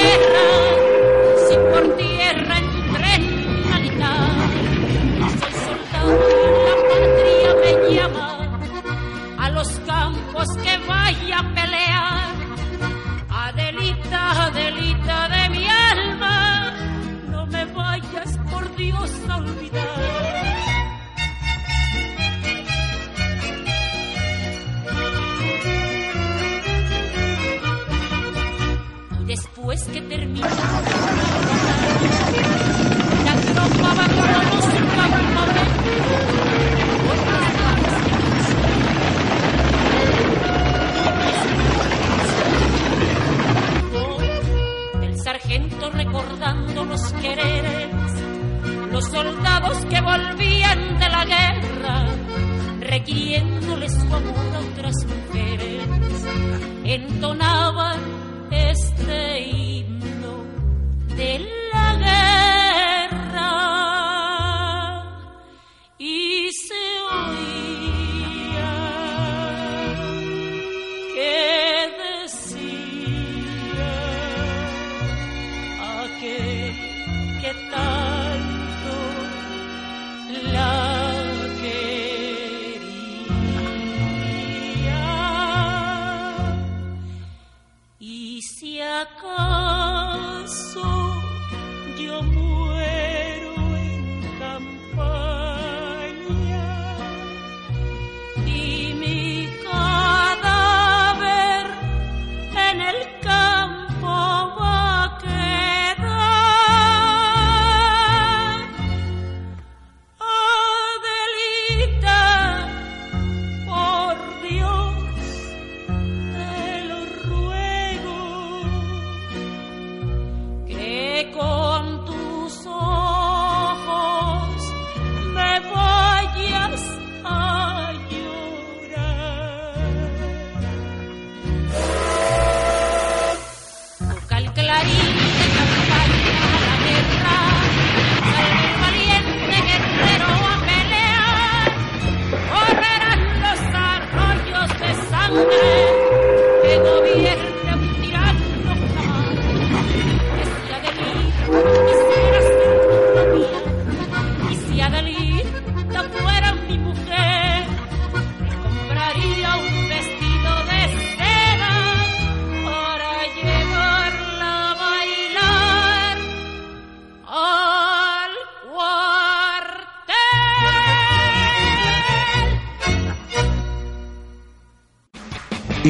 guerra. 0.08 0.67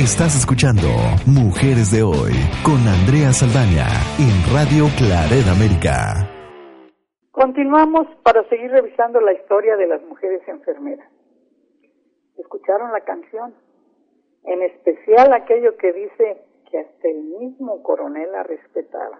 Estás 0.08 0.38
escuchando 0.38 0.88
Mujeres 1.28 1.91
de 1.91 2.02
Hoy 2.02 2.32
con 2.63 2.80
Andrea 2.88 3.36
Saldaña 3.36 3.91
en 4.15 4.32
Radio 4.56 4.88
Claret 4.96 5.43
América. 5.52 6.24
Continuamos 7.32 8.08
para 8.24 8.48
seguir 8.48 8.72
revisando 8.72 9.20
la 9.20 9.34
historia 9.34 9.76
de 9.76 9.86
las 9.86 10.02
mujeres 10.04 10.39
enfermeras. 10.48 11.12
¿Escucharon 12.38 12.93
la 12.93 13.02
canción? 13.02 13.54
En 14.46 14.62
especial 14.63 15.34
aquello 15.34 15.76
que 15.76 15.91
dice 15.91 16.38
que 16.72 16.80
hasta 16.80 17.10
el 17.10 17.24
mismo 17.41 17.84
coronel 17.84 18.32
la 18.32 18.43
respetaba. 18.43 19.20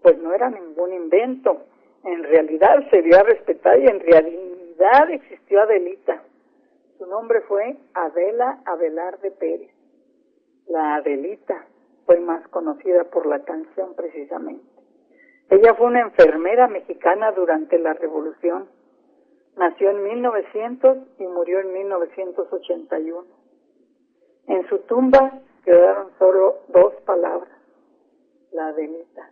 Pues 0.00 0.16
no 0.16 0.32
era 0.32 0.48
ningún 0.48 0.94
invento. 0.94 1.58
En 2.04 2.22
realidad 2.24 2.88
se 2.90 3.02
dio 3.02 3.18
a 3.20 3.22
respetar 3.22 3.78
y 3.78 3.86
en 3.86 4.00
realidad 4.00 5.10
existió 5.10 5.60
Adelita. 5.60 6.22
Su 6.96 7.04
nombre 7.04 7.42
fue 7.42 7.76
Adela 7.92 8.62
Abelarde 8.64 9.30
Pérez. 9.32 9.73
La 10.66 10.96
Adelita 10.96 11.66
fue 12.06 12.20
más 12.20 12.46
conocida 12.48 13.04
por 13.04 13.26
la 13.26 13.44
canción 13.44 13.94
precisamente. 13.94 14.64
Ella 15.50 15.74
fue 15.74 15.86
una 15.86 16.00
enfermera 16.00 16.68
mexicana 16.68 17.32
durante 17.32 17.78
la 17.78 17.92
Revolución. 17.92 18.68
Nació 19.56 19.90
en 19.90 20.02
1900 20.02 20.98
y 21.18 21.26
murió 21.26 21.60
en 21.60 21.72
1981. 21.72 23.24
En 24.46 24.68
su 24.68 24.78
tumba 24.80 25.40
quedaron 25.64 26.10
solo 26.18 26.60
dos 26.68 26.94
palabras, 27.06 27.52
la 28.52 28.68
Adelita. 28.68 29.30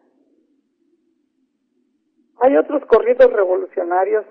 Hay 2.41 2.57
otros 2.57 2.85
corridos 2.87 3.33
revolucionarios 3.33 4.25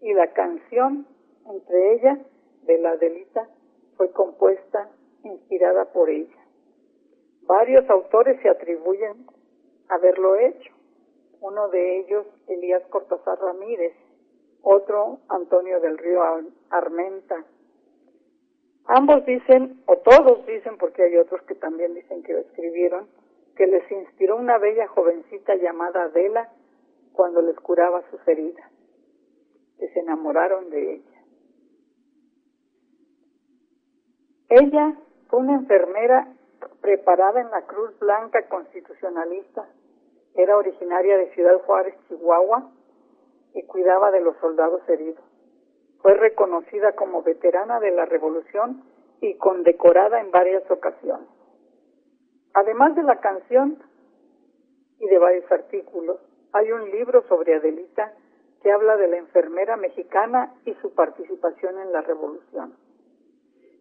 y 0.00 0.12
la 0.12 0.32
canción, 0.32 1.06
entre 1.46 1.94
ellas, 1.94 2.18
de 2.62 2.78
la 2.78 2.90
Adelita, 2.92 3.48
fue 3.96 4.10
compuesta, 4.12 4.88
inspirada 5.24 5.92
por 5.92 6.10
ella. 6.10 6.42
Varios 7.42 7.88
autores 7.90 8.40
se 8.42 8.48
atribuyen 8.48 9.26
haberlo 9.88 10.36
hecho. 10.36 10.72
Uno 11.40 11.68
de 11.68 11.98
ellos, 12.00 12.26
Elías 12.46 12.82
Cortázar 12.88 13.38
Ramírez, 13.38 13.94
otro, 14.62 15.18
Antonio 15.28 15.80
del 15.80 15.98
Río 15.98 16.20
Armenta. 16.70 17.44
Ambos 18.86 19.24
dicen, 19.26 19.82
o 19.86 19.96
todos 19.98 20.46
dicen, 20.46 20.76
porque 20.78 21.02
hay 21.02 21.16
otros 21.16 21.42
que 21.42 21.54
también 21.54 21.94
dicen 21.94 22.22
que 22.22 22.32
lo 22.32 22.40
escribieron, 22.40 23.08
que 23.56 23.66
les 23.66 23.90
inspiró 23.90 24.36
una 24.36 24.58
bella 24.58 24.86
jovencita 24.88 25.54
llamada 25.56 26.04
Adela 26.04 26.52
cuando 27.12 27.42
les 27.42 27.56
curaba 27.60 28.02
sus 28.10 28.26
heridas, 28.26 28.70
que 29.78 29.88
se 29.88 30.00
enamoraron 30.00 30.70
de 30.70 30.94
ella. 30.94 31.22
Ella 34.48 34.98
una 35.38 35.54
enfermera 35.54 36.28
preparada 36.80 37.40
en 37.40 37.50
la 37.50 37.62
Cruz 37.62 37.98
Blanca 37.98 38.46
Constitucionalista, 38.48 39.66
era 40.34 40.56
originaria 40.56 41.16
de 41.18 41.32
Ciudad 41.34 41.58
Juárez, 41.62 41.94
Chihuahua, 42.08 42.70
y 43.54 43.62
cuidaba 43.64 44.10
de 44.10 44.20
los 44.20 44.36
soldados 44.38 44.80
heridos. 44.88 45.22
Fue 46.00 46.14
reconocida 46.14 46.92
como 46.92 47.22
veterana 47.22 47.80
de 47.80 47.90
la 47.90 48.06
Revolución 48.06 48.82
y 49.20 49.34
condecorada 49.34 50.20
en 50.20 50.30
varias 50.30 50.68
ocasiones. 50.70 51.28
Además 52.54 52.94
de 52.96 53.02
la 53.02 53.20
canción 53.20 53.78
y 54.98 55.06
de 55.06 55.18
varios 55.18 55.50
artículos, 55.50 56.18
hay 56.52 56.72
un 56.72 56.90
libro 56.90 57.22
sobre 57.28 57.54
Adelita 57.54 58.12
que 58.62 58.70
habla 58.70 58.96
de 58.96 59.08
la 59.08 59.16
enfermera 59.16 59.76
mexicana 59.76 60.54
y 60.64 60.74
su 60.74 60.94
participación 60.94 61.78
en 61.78 61.92
la 61.92 62.02
revolución. 62.02 62.74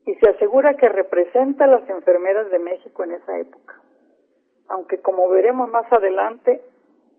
Y 0.06 0.16
se 0.16 0.30
asegura 0.30 0.76
que 0.76 0.90
representa 0.90 1.66
a 1.66 1.68
las 1.68 1.90
enfermeras 1.90 2.50
de 2.50 2.60
México 2.60 3.04
en 3.04 3.14
esa 3.14 3.38
época. 3.38 3.80
Aunque 4.68 5.00
como 5.02 5.30
veremos 5.30 5.70
más 5.70 5.92
adelante, 5.92 6.62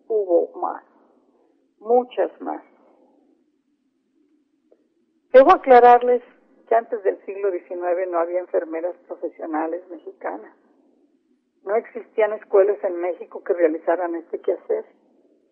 hubo 0.08 0.58
más, 0.60 0.84
muchas 1.78 2.30
más. 2.40 2.62
Debo 5.32 5.52
aclararles 5.52 6.22
que 6.68 6.74
antes 6.74 7.02
del 7.02 7.24
siglo 7.24 7.50
XIX 7.50 8.10
no 8.10 8.18
había 8.18 8.40
enfermeras 8.40 8.96
profesionales 9.06 9.82
mexicanas. 9.90 10.54
No 11.64 11.76
existían 11.76 12.32
escuelas 12.32 12.82
en 12.82 13.00
México 13.00 13.42
que 13.44 13.52
realizaran 13.52 14.16
este 14.16 14.40
quehacer 14.40 14.84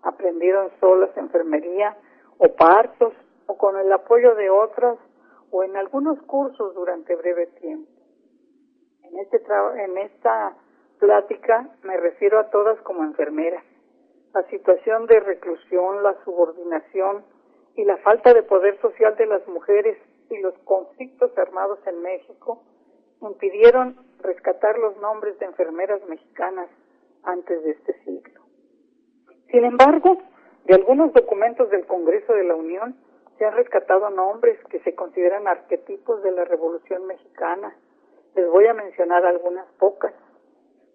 aprendieron 0.02 0.70
solas 0.80 1.10
enfermería 1.16 1.96
o 2.38 2.48
partos 2.54 3.12
o 3.46 3.56
con 3.56 3.78
el 3.78 3.92
apoyo 3.92 4.34
de 4.34 4.50
otras 4.50 4.98
o 5.50 5.62
en 5.64 5.76
algunos 5.76 6.20
cursos 6.22 6.74
durante 6.74 7.14
breve 7.16 7.46
tiempo. 7.60 7.90
En, 9.02 9.18
este 9.18 9.42
en 9.84 9.98
esta 9.98 10.56
plática 10.98 11.68
me 11.82 11.96
refiero 11.96 12.38
a 12.38 12.50
todas 12.50 12.80
como 12.82 13.02
enfermeras. 13.02 13.64
La 14.32 14.42
situación 14.44 15.06
de 15.06 15.18
reclusión, 15.20 16.02
la 16.02 16.14
subordinación 16.24 17.24
y 17.74 17.84
la 17.84 17.96
falta 17.98 18.32
de 18.32 18.42
poder 18.42 18.80
social 18.80 19.16
de 19.16 19.26
las 19.26 19.46
mujeres 19.48 19.98
y 20.30 20.38
los 20.38 20.54
conflictos 20.64 21.36
armados 21.36 21.80
en 21.86 22.00
México 22.02 22.62
impidieron 23.20 23.96
rescatar 24.20 24.78
los 24.78 24.96
nombres 24.98 25.38
de 25.38 25.46
enfermeras 25.46 26.00
mexicanas 26.08 26.68
antes 27.24 27.62
de 27.64 27.70
este 27.72 27.92
siglo. 28.04 28.40
Sin 29.50 29.64
embargo, 29.64 30.18
de 30.64 30.74
algunos 30.74 31.12
documentos 31.12 31.68
del 31.70 31.86
Congreso 31.86 32.32
de 32.32 32.44
la 32.44 32.54
Unión 32.54 32.96
se 33.40 33.46
han 33.46 33.54
rescatado 33.54 34.10
nombres 34.10 34.62
que 34.68 34.80
se 34.80 34.94
consideran 34.94 35.48
arquetipos 35.48 36.22
de 36.22 36.30
la 36.30 36.44
Revolución 36.44 37.06
Mexicana. 37.06 37.74
Les 38.34 38.46
voy 38.50 38.66
a 38.66 38.74
mencionar 38.74 39.24
algunas 39.24 39.66
pocas, 39.78 40.12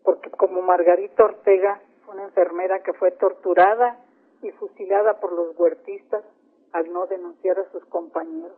porque 0.04 0.30
como 0.30 0.62
Margarita 0.62 1.26
Ortega, 1.26 1.82
una 2.08 2.22
enfermera 2.22 2.84
que 2.84 2.94
fue 2.94 3.10
torturada 3.14 3.98
y 4.44 4.52
fusilada 4.52 5.20
por 5.20 5.34
los 5.34 5.60
huertistas 5.60 6.24
al 6.72 6.94
no 6.94 7.08
denunciar 7.08 7.58
a 7.58 7.72
sus 7.72 7.84
compañeros, 7.86 8.54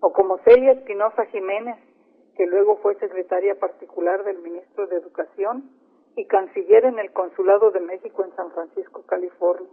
o 0.00 0.12
como 0.12 0.36
Celia 0.40 0.72
Espinosa 0.72 1.24
Jiménez, 1.32 1.78
que 2.36 2.44
luego 2.44 2.76
fue 2.82 2.94
secretaria 2.96 3.58
particular 3.58 4.22
del 4.24 4.36
ministro 4.40 4.86
de 4.86 4.96
Educación 4.96 5.70
y 6.14 6.26
canciller 6.26 6.84
en 6.84 6.98
el 6.98 7.10
Consulado 7.12 7.70
de 7.70 7.80
México 7.80 8.22
en 8.22 8.36
San 8.36 8.50
Francisco, 8.50 9.02
California, 9.06 9.72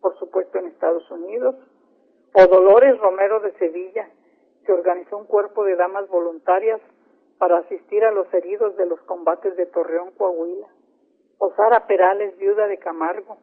por 0.00 0.18
supuesto 0.18 0.58
en 0.58 0.68
Estados 0.68 1.10
Unidos, 1.10 1.56
o 2.34 2.46
Dolores 2.46 2.98
Romero 2.98 3.40
de 3.40 3.52
Sevilla, 3.58 4.08
que 4.64 4.72
organizó 4.72 5.18
un 5.18 5.26
cuerpo 5.26 5.64
de 5.64 5.76
damas 5.76 6.08
voluntarias 6.08 6.80
para 7.38 7.58
asistir 7.58 8.04
a 8.04 8.12
los 8.12 8.32
heridos 8.32 8.76
de 8.76 8.86
los 8.86 9.00
combates 9.02 9.56
de 9.56 9.66
Torreón, 9.66 10.12
Coahuila, 10.12 10.68
o 11.38 11.52
Sara 11.54 11.86
Perales, 11.86 12.36
viuda 12.38 12.66
de 12.68 12.78
Camargo, 12.78 13.38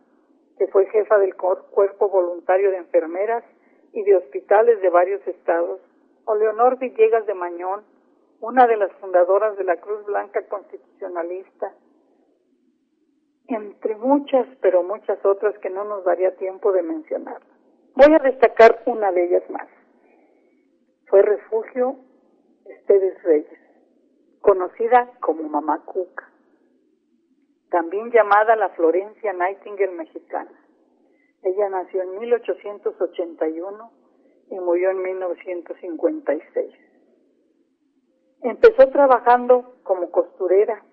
que 0.57 0.67
fue 0.67 0.85
jefa 0.87 1.17
del 1.19 1.35
cuerpo 1.35 2.09
voluntario 2.09 2.71
de 2.71 2.77
enfermeras 2.77 3.43
y 3.93 4.03
de 4.03 4.15
hospitales 4.15 4.81
de 4.81 4.89
varios 4.89 5.25
estados, 5.27 5.79
o 6.25 6.35
Leonor 6.35 6.77
Villegas 6.79 7.25
de 7.25 7.33
Mañón, 7.33 7.83
una 8.41 8.67
de 8.67 8.77
las 8.77 8.91
fundadoras 8.93 9.57
de 9.57 9.65
la 9.65 9.77
Cruz 9.77 10.05
Blanca 10.05 10.47
Constitucionalista, 10.47 11.73
entre 13.47 13.95
muchas, 13.95 14.47
pero 14.61 14.83
muchas 14.83 15.23
otras 15.25 15.57
que 15.59 15.69
no 15.69 15.83
nos 15.83 16.03
daría 16.05 16.35
tiempo 16.37 16.71
de 16.71 16.83
mencionar. 16.83 17.41
Voy 17.99 18.13
a 18.13 18.19
destacar 18.19 18.81
una 18.85 19.11
de 19.11 19.25
ellas 19.25 19.43
más. 19.49 19.67
Fue 21.07 21.21
refugio 21.21 21.97
Esteves 22.63 23.21
Reyes, 23.23 23.59
conocida 24.39 25.11
como 25.19 25.43
Mamá 25.43 25.83
Cuca, 25.83 26.31
también 27.69 28.09
llamada 28.09 28.55
la 28.55 28.69
Florencia 28.69 29.33
Nightingale 29.33 29.91
mexicana. 29.91 30.49
Ella 31.43 31.67
nació 31.67 32.03
en 32.03 32.19
1881 32.19 33.91
y 34.49 34.59
murió 34.61 34.91
en 34.91 35.01
1956. 35.01 36.73
Empezó 38.43 38.87
trabajando 38.91 39.75
como 39.83 40.09
costurera, 40.09 40.85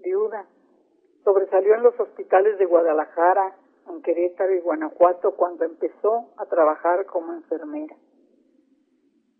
viuda, 0.00 0.46
Sobresalió 1.24 1.74
en 1.74 1.84
los 1.84 1.98
hospitales 1.98 2.58
de 2.58 2.66
Guadalajara, 2.66 3.56
en 3.88 4.02
Querétaro 4.02 4.54
y 4.54 4.60
Guanajuato 4.60 5.34
cuando 5.36 5.64
empezó 5.64 6.32
a 6.36 6.46
trabajar 6.46 7.06
como 7.06 7.32
enfermera. 7.32 7.94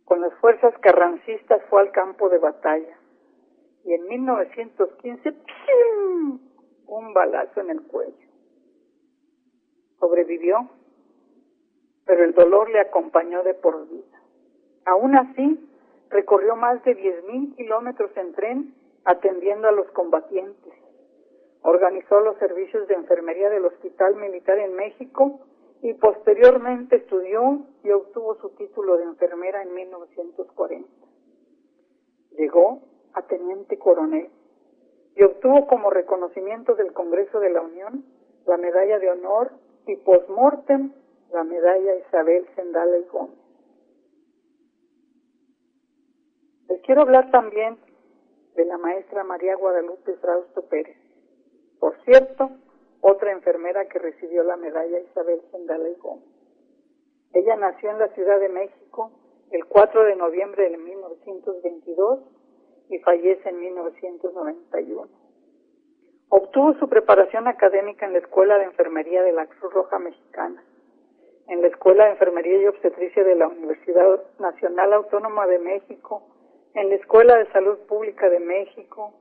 Con 0.05 0.21
las 0.21 0.35
fuerzas 0.35 0.75
carrancistas 0.81 1.63
fue 1.71 1.81
al 1.81 1.91
campo 1.93 2.29
de 2.29 2.39
batalla 2.39 2.99
y 3.85 3.95
en 3.95 4.07
1915 4.07 5.35
un 6.87 7.15
balazo 7.15 7.61
en 7.61 7.71
el 7.71 7.83
cuello. 7.83 8.29
Sobrevivió, 9.99 10.69
pero 12.05 12.25
el 12.25 12.35
dolor 12.35 12.71
le 12.71 12.81
acompañó 12.81 13.43
de 13.43 13.55
por 13.55 13.89
vida. 13.89 14.21
Aún 14.85 15.17
así, 15.17 15.71
recorrió 16.11 16.57
más 16.57 16.85
de 16.85 16.97
10.000 16.97 17.57
kilómetros 17.57 18.15
en 18.17 18.33
tren 18.35 18.75
atendiendo 19.05 19.69
a 19.69 19.73
los 19.73 19.91
combatientes 19.93 20.84
Organizó 21.67 22.21
los 22.21 22.37
servicios 22.37 22.87
de 22.89 22.95
enfermería 22.95 23.49
del 23.49 23.65
Hospital 23.65 24.17
Militar 24.17 24.59
en 24.59 24.75
México 24.75 25.41
y 25.81 25.95
posteriormente 25.95 26.97
estudió 26.97 27.61
y 27.83 27.91
obtuvo 27.91 28.35
su 28.35 28.51
título 28.51 28.99
de 28.99 29.05
enfermera 29.05 29.63
en 29.63 29.73
1940. 29.73 30.87
Llegó 32.33 32.83
a 33.15 33.23
teniente 33.23 33.79
coronel 33.79 34.29
y 35.17 35.23
obtuvo 35.23 35.67
como 35.67 35.89
reconocimiento 35.89 36.75
del 36.75 36.93
Congreso 36.93 37.41
de 37.41 37.49
la 37.49 37.63
Unión 37.63 38.05
la 38.45 38.59
medalla 38.59 38.99
de 38.99 39.09
honor 39.09 39.53
y 39.87 39.97
post-mortem 39.97 40.93
la 41.33 41.45
medalla 41.45 41.97
Isabel 41.97 42.47
Sendala 42.57 42.99
y 42.99 43.05
Gómez. 43.05 43.39
Les 46.69 46.83
quiero 46.83 47.01
hablar 47.01 47.31
también 47.31 47.79
de 48.55 48.67
la 48.67 48.77
maestra 48.77 49.25
María 49.25 49.57
Guadalupe 49.57 50.13
Frausto 50.17 50.61
Pérez. 50.69 51.04
Por 51.85 52.03
cierto, 52.07 52.51
otra 53.03 53.31
enfermera 53.31 53.85
que 53.89 53.99
recibió 53.99 54.43
la 54.43 54.57
medalla 54.57 55.01
Isabel 55.01 55.43
Sendala 55.51 55.87
y 55.87 55.95
Gómez. 55.97 56.25
Ella 57.35 57.57
nació 57.57 57.91
en 57.91 57.99
la 57.99 58.09
Ciudad 58.15 58.41
de 58.41 58.49
México 58.49 59.11
el 59.51 59.67
4 59.67 60.05
de 60.05 60.17
noviembre 60.17 60.71
de 60.71 60.79
1922 60.79 62.21
y 62.89 62.99
fallece 63.01 63.51
en 63.51 63.61
1991. 63.61 65.09
Obtuvo 66.31 66.73
su 66.79 66.89
preparación 66.89 67.49
académica 67.49 68.07
en 68.07 68.15
la 68.15 68.21
Escuela 68.21 68.57
de 68.57 68.65
Enfermería 68.65 69.23
de 69.23 69.33
la 69.33 69.47
Cruz 69.47 69.75
Roja 69.75 69.99
Mexicana, 69.99 70.65
en 71.49 71.61
la 71.61 71.69
Escuela 71.69 72.07
de 72.07 72.13
Enfermería 72.13 72.63
y 72.63 72.67
Obstetricia 72.67 73.25
de 73.25 73.35
la 73.35 73.49
Universidad 73.49 74.23
Nacional 74.39 74.95
Autónoma 74.95 75.47
de 75.47 75.59
México, 75.59 76.23
en 76.73 76.89
la 76.89 76.95
Escuela 76.95 77.37
de 77.37 77.53
Salud 77.53 77.77
Pública 77.81 78.31
de 78.31 78.41
México, 78.41 79.13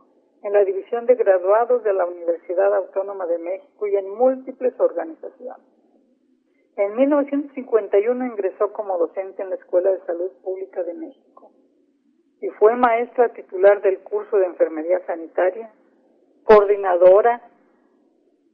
en 0.44 0.52
la 0.52 0.64
División 0.66 1.06
de 1.06 1.16
Graduados 1.16 1.84
de 1.84 1.94
la 1.94 2.06
Universidad 2.06 2.76
Autónoma 2.76 3.26
de 3.26 3.38
México 3.38 3.88
y 3.88 3.96
en 3.96 4.10
múltiples 4.10 4.78
organizaciones. 4.78 5.66
En 6.76 6.96
1951 6.96 8.26
ingresó 8.26 8.74
como 8.74 8.98
docente 8.98 9.42
en 9.42 9.50
la 9.50 9.56
Escuela 9.56 9.92
de 9.92 10.06
Salud 10.06 10.32
Pública 10.44 10.84
de 10.84 10.94
México 10.96 11.52
y 12.42 12.50
fue 12.60 12.76
maestra 12.76 13.30
titular 13.30 13.82
del 13.82 14.00
curso 14.00 14.38
de 14.38 14.48
Enfermería 14.48 15.00
Sanitaria, 15.06 15.72
coordinadora 16.44 17.42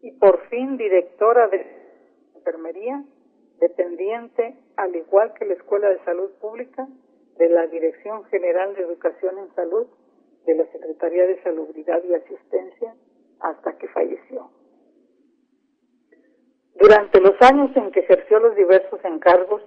y 0.02 0.12
por 0.12 0.48
fin 0.50 0.78
directora 0.78 1.48
de 1.48 1.66
Enfermería, 2.36 3.04
dependiente, 3.60 4.56
al 4.78 4.96
igual 4.96 5.34
que 5.34 5.46
la 5.46 5.56
Escuela 5.56 5.90
de 5.90 6.00
Salud 6.06 6.30
Pública, 6.40 6.88
de 7.38 7.50
la 7.50 7.68
Dirección 7.68 8.26
General 8.26 8.76
de 8.76 8.84
Educación 8.84 9.40
en 9.40 9.56
Salud 9.56 9.88
de 10.46 10.56
la 10.56 10.66
Secretaría 10.72 11.28
de 11.28 11.42
Salubridad 11.44 12.04
y 12.04 12.14
Asistencia 12.14 12.96
hasta 13.40 13.78
que 13.78 13.88
falleció. 13.90 14.50
Durante 16.76 17.20
los 17.20 17.36
años 17.42 17.76
en 17.76 17.92
que 17.92 18.02
ejerció 18.02 18.40
los 18.40 18.56
diversos 18.56 19.04
encargos, 19.04 19.62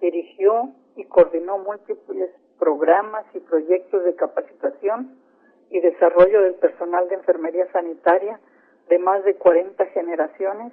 dirigió 0.00 0.70
y 0.96 1.04
coordinó 1.04 1.58
múltiples 1.58 2.30
programas 2.58 3.24
y 3.34 3.40
proyectos 3.40 4.04
de 4.04 4.14
capacitación 4.14 5.18
y 5.70 5.80
desarrollo 5.80 6.42
del 6.42 6.54
personal 6.54 7.08
de 7.08 7.16
enfermería 7.16 7.70
sanitaria 7.72 8.40
de 8.88 8.98
más 8.98 9.24
de 9.24 9.34
40 9.34 9.84
generaciones 9.86 10.72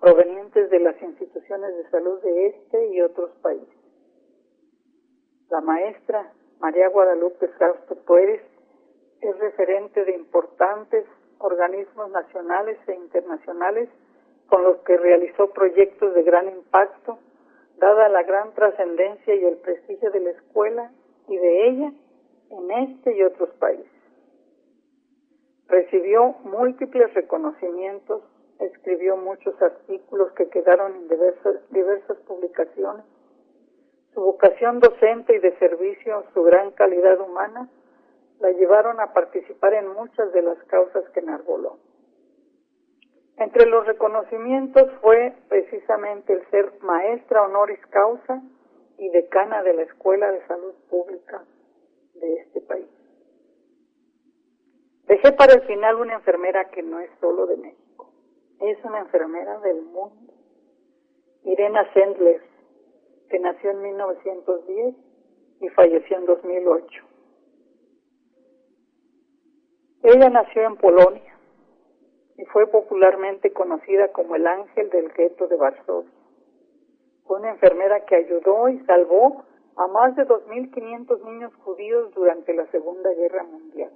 provenientes 0.00 0.70
de 0.70 0.80
las 0.80 1.00
instituciones 1.02 1.76
de 1.76 1.90
salud 1.90 2.20
de 2.22 2.46
este 2.48 2.88
y 2.88 3.00
otros 3.00 3.30
países. 3.42 3.76
La 5.50 5.60
maestra 5.60 6.32
María 6.60 6.88
Guadalupe 6.88 7.48
Castro 7.58 7.96
Pérez 8.06 8.42
es 9.20 9.38
referente 9.38 10.04
de 10.04 10.14
importantes 10.14 11.04
organismos 11.38 12.10
nacionales 12.10 12.78
e 12.86 12.94
internacionales 12.94 13.88
con 14.48 14.62
los 14.62 14.78
que 14.78 14.96
realizó 14.96 15.50
proyectos 15.50 16.14
de 16.14 16.22
gran 16.22 16.48
impacto, 16.48 17.18
dada 17.78 18.08
la 18.08 18.22
gran 18.22 18.52
trascendencia 18.54 19.34
y 19.34 19.44
el 19.44 19.56
prestigio 19.56 20.10
de 20.10 20.20
la 20.20 20.30
escuela 20.30 20.90
y 21.28 21.36
de 21.36 21.68
ella 21.68 21.92
en 22.50 22.70
este 22.70 23.16
y 23.16 23.22
otros 23.22 23.50
países. 23.58 23.90
Recibió 25.68 26.36
múltiples 26.44 27.12
reconocimientos, 27.14 28.22
escribió 28.60 29.16
muchos 29.16 29.60
artículos 29.60 30.32
que 30.32 30.48
quedaron 30.48 30.94
en 30.94 31.08
diversas, 31.08 31.56
diversas 31.70 32.16
publicaciones. 32.18 33.04
Su 34.14 34.20
vocación 34.20 34.80
docente 34.80 35.34
y 35.34 35.40
de 35.40 35.58
servicio, 35.58 36.24
su 36.32 36.42
gran 36.44 36.70
calidad 36.70 37.20
humana, 37.20 37.68
la 38.40 38.50
llevaron 38.50 39.00
a 39.00 39.12
participar 39.12 39.74
en 39.74 39.88
muchas 39.88 40.32
de 40.32 40.42
las 40.42 40.58
causas 40.64 41.08
que 41.10 41.20
enarboló. 41.20 41.78
Entre 43.38 43.66
los 43.66 43.86
reconocimientos 43.86 44.90
fue 45.02 45.34
precisamente 45.48 46.32
el 46.32 46.46
ser 46.50 46.72
maestra 46.80 47.42
honoris 47.42 47.84
causa 47.90 48.42
y 48.98 49.10
decana 49.10 49.62
de 49.62 49.74
la 49.74 49.82
Escuela 49.82 50.32
de 50.32 50.46
Salud 50.46 50.74
Pública 50.88 51.44
de 52.14 52.34
este 52.34 52.60
país. 52.62 52.88
Dejé 55.06 55.32
para 55.32 55.54
el 55.54 55.62
final 55.62 55.96
una 55.96 56.14
enfermera 56.14 56.70
que 56.70 56.82
no 56.82 56.98
es 56.98 57.10
solo 57.20 57.46
de 57.46 57.56
México, 57.58 58.10
es 58.60 58.82
una 58.84 59.00
enfermera 59.00 59.60
del 59.60 59.82
mundo. 59.82 60.32
Irena 61.44 61.92
Sendler, 61.92 62.42
que 63.28 63.38
nació 63.38 63.70
en 63.70 63.82
1910 63.82 64.94
y 65.60 65.68
falleció 65.68 66.16
en 66.16 66.26
2008. 66.26 67.15
Ella 70.08 70.30
nació 70.30 70.62
en 70.62 70.76
Polonia 70.76 71.36
y 72.36 72.44
fue 72.44 72.68
popularmente 72.68 73.52
conocida 73.52 74.12
como 74.12 74.36
el 74.36 74.46
ángel 74.46 74.88
del 74.90 75.08
gueto 75.08 75.48
de 75.48 75.56
Varsovia. 75.56 76.12
Fue 77.24 77.40
una 77.40 77.50
enfermera 77.50 78.04
que 78.04 78.14
ayudó 78.14 78.68
y 78.68 78.78
salvó 78.84 79.42
a 79.74 79.88
más 79.88 80.14
de 80.14 80.24
2.500 80.24 81.24
niños 81.24 81.52
judíos 81.56 82.14
durante 82.14 82.54
la 82.54 82.66
Segunda 82.66 83.12
Guerra 83.14 83.42
Mundial. 83.42 83.90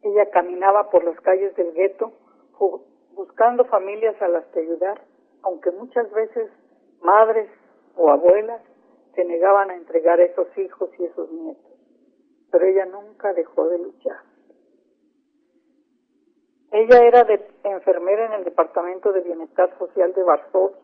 Ella 0.00 0.30
caminaba 0.30 0.88
por 0.88 1.04
las 1.04 1.20
calles 1.20 1.54
del 1.56 1.74
gueto 1.74 2.14
buscando 3.12 3.66
familias 3.66 4.16
a 4.22 4.28
las 4.28 4.46
que 4.46 4.60
ayudar, 4.60 5.02
aunque 5.42 5.70
muchas 5.70 6.10
veces 6.12 6.50
madres 7.02 7.50
o 7.94 8.08
abuelas 8.08 8.62
se 9.16 9.24
negaban 9.26 9.70
a 9.70 9.74
entregar 9.74 10.18
a 10.18 10.24
esos 10.24 10.48
hijos 10.56 10.88
y 10.98 11.04
esos 11.04 11.30
nietos. 11.30 11.73
Pero 12.54 12.66
ella 12.66 12.86
nunca 12.86 13.32
dejó 13.32 13.68
de 13.68 13.78
luchar. 13.78 14.20
Ella 16.70 17.00
era 17.04 17.24
de, 17.24 17.44
enfermera 17.64 18.26
en 18.26 18.32
el 18.34 18.44
Departamento 18.44 19.12
de 19.12 19.22
Bienestar 19.22 19.76
Social 19.76 20.12
de 20.12 20.22
Varsovia. 20.22 20.78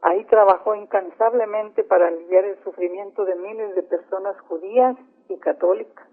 Ahí 0.00 0.24
trabajó 0.24 0.74
incansablemente 0.74 1.84
para 1.84 2.08
aliviar 2.08 2.46
el 2.46 2.58
sufrimiento 2.64 3.26
de 3.26 3.34
miles 3.34 3.74
de 3.74 3.82
personas 3.82 4.40
judías 4.48 4.96
y 5.28 5.36
católicas. 5.36 6.08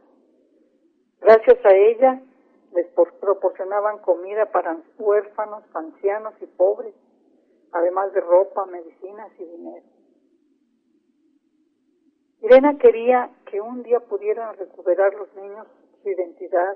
Gracias 1.21 1.65
a 1.65 1.73
ella 1.73 2.21
les 2.73 2.87
proporcionaban 3.21 3.99
comida 3.99 4.47
para 4.47 4.75
huérfanos, 4.99 5.63
ancianos 5.73 6.33
y 6.41 6.45
pobres, 6.47 6.93
además 7.71 8.11
de 8.11 8.19
ropa, 8.19 8.65
medicinas 8.65 9.31
y 9.39 9.45
dinero. 9.45 9.85
Irena 12.41 12.77
quería 12.77 13.29
que 13.53 13.61
un 13.61 13.83
día 13.83 13.99
pudieran 13.99 14.57
recuperar 14.57 15.13
los 15.13 15.31
niños 15.35 15.67
su 16.01 16.09
identidad, 16.09 16.75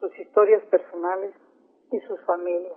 sus 0.00 0.18
historias 0.18 0.60
personales 0.64 1.32
y 1.92 2.00
sus 2.00 2.20
familias. 2.22 2.76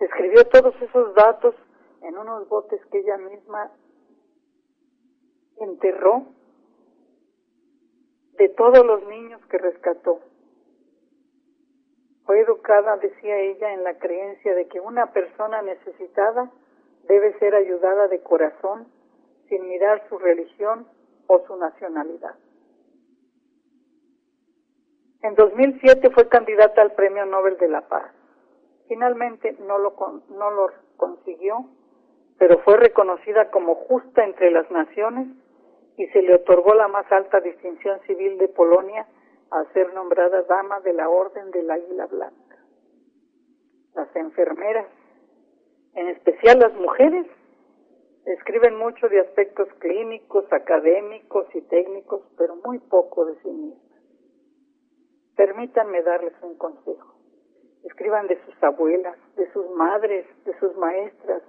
Escribió 0.00 0.44
todos 0.48 0.74
esos 0.82 1.14
datos 1.14 1.54
en 2.00 2.18
unos 2.18 2.48
botes 2.48 2.84
que 2.86 2.98
ella 2.98 3.18
misma 3.18 3.70
enterró 5.58 6.26
de 8.32 8.48
todos 8.48 8.84
los 8.84 9.06
niños 9.06 9.40
que 9.46 9.58
rescató. 9.58 10.18
Fue 12.26 12.40
educada, 12.40 12.96
decía 12.96 13.38
ella, 13.38 13.74
en 13.74 13.84
la 13.84 13.96
creencia 14.00 14.56
de 14.56 14.66
que 14.66 14.80
una 14.80 15.12
persona 15.12 15.62
necesitada 15.62 16.50
debe 17.04 17.38
ser 17.38 17.54
ayudada 17.54 18.08
de 18.08 18.20
corazón 18.22 18.88
sin 19.48 19.68
mirar 19.68 20.04
su 20.08 20.18
religión 20.18 20.88
o 21.32 21.46
su 21.46 21.56
nacionalidad. 21.56 22.34
En 25.22 25.34
2007 25.34 26.10
fue 26.10 26.28
candidata 26.28 26.82
al 26.82 26.92
Premio 26.92 27.24
Nobel 27.24 27.56
de 27.56 27.68
la 27.68 27.88
Paz. 27.88 28.12
Finalmente 28.88 29.56
no 29.66 29.78
lo, 29.78 29.94
no 30.28 30.50
lo 30.50 30.70
consiguió, 30.96 31.64
pero 32.38 32.58
fue 32.58 32.76
reconocida 32.76 33.50
como 33.50 33.76
justa 33.76 34.24
entre 34.24 34.50
las 34.50 34.70
naciones 34.70 35.28
y 35.96 36.06
se 36.08 36.20
le 36.20 36.34
otorgó 36.34 36.74
la 36.74 36.88
más 36.88 37.10
alta 37.10 37.40
distinción 37.40 38.00
civil 38.06 38.36
de 38.36 38.48
Polonia 38.48 39.06
a 39.50 39.64
ser 39.72 39.94
nombrada 39.94 40.42
Dama 40.42 40.80
de 40.80 40.92
la 40.92 41.08
Orden 41.08 41.50
del 41.50 41.70
Águila 41.70 42.06
Blanca. 42.06 42.58
Las 43.94 44.14
enfermeras, 44.16 44.86
en 45.94 46.08
especial 46.08 46.58
las 46.58 46.74
mujeres, 46.74 47.26
escriben 48.26 48.76
mucho 48.76 49.08
de 49.08 49.20
aspectos 49.20 49.68
clínicos, 49.78 50.44
académicos 50.52 51.46
y 51.54 51.62
técnicos, 51.62 52.22
pero 52.36 52.56
muy 52.56 52.78
poco 52.78 53.26
de 53.26 53.34
sí 53.42 53.48
mismas. 53.48 53.82
Permítanme 55.36 56.02
darles 56.02 56.34
un 56.42 56.56
consejo. 56.56 57.16
Escriban 57.84 58.28
de 58.28 58.38
sus 58.44 58.62
abuelas, 58.62 59.16
de 59.36 59.50
sus 59.52 59.68
madres, 59.70 60.26
de 60.44 60.56
sus 60.60 60.76
maestras, 60.76 61.42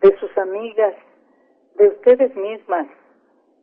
de 0.00 0.16
sus 0.18 0.36
amigas, 0.36 0.94
de 1.76 1.88
ustedes 1.88 2.34
mismas. 2.34 2.88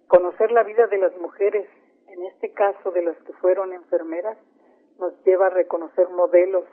Conocer 0.07 0.51
la 0.51 0.63
vida 0.63 0.87
de 0.87 0.99
las 0.99 1.15
mujeres, 1.17 1.67
en 2.07 2.23
este 2.27 2.53
caso 2.53 2.91
de 2.91 3.01
las 3.01 3.17
que 3.23 3.33
fueron 3.33 3.73
enfermeras, 3.73 4.37
nos 4.99 5.13
lleva 5.25 5.47
a 5.47 5.49
reconocer 5.49 6.07
modelos, 6.09 6.63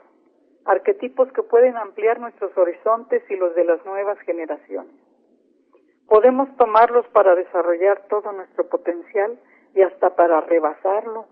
arquetipos 0.63 1.31
que 1.33 1.43
pueden 1.43 1.75
ampliar 1.75 2.19
nuestros 2.19 2.57
horizontes 2.57 3.23
y 3.29 3.35
los 3.35 3.53
de 3.55 3.65
las 3.65 3.85
nuevas 3.85 4.17
generaciones. 4.19 5.04
Podemos 6.15 6.47
tomarlos 6.55 7.05
para 7.07 7.35
desarrollar 7.35 8.07
todo 8.07 8.31
nuestro 8.31 8.69
potencial 8.69 9.37
y 9.73 9.81
hasta 9.81 10.15
para 10.15 10.39
rebasarlo, 10.39 11.25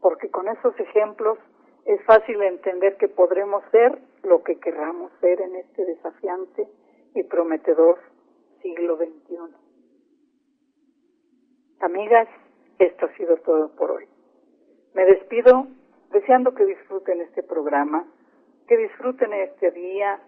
porque 0.00 0.30
con 0.30 0.48
esos 0.48 0.74
ejemplos 0.80 1.36
es 1.84 2.02
fácil 2.06 2.40
entender 2.40 2.96
que 2.96 3.08
podremos 3.08 3.62
ser 3.70 3.98
lo 4.22 4.42
que 4.42 4.58
querramos 4.60 5.12
ser 5.20 5.42
en 5.42 5.56
este 5.56 5.84
desafiante 5.84 6.66
y 7.14 7.22
prometedor 7.24 7.98
siglo 8.62 8.96
XXI. 8.96 9.36
Amigas, 11.80 12.28
esto 12.78 13.04
ha 13.04 13.16
sido 13.18 13.36
todo 13.40 13.76
por 13.76 13.90
hoy. 13.90 14.08
Me 14.94 15.04
despido 15.04 15.66
deseando 16.12 16.54
que 16.54 16.64
disfruten 16.64 17.20
este 17.20 17.42
programa, 17.42 18.06
que 18.68 18.78
disfruten 18.78 19.34
este 19.34 19.70
día. 19.72 20.18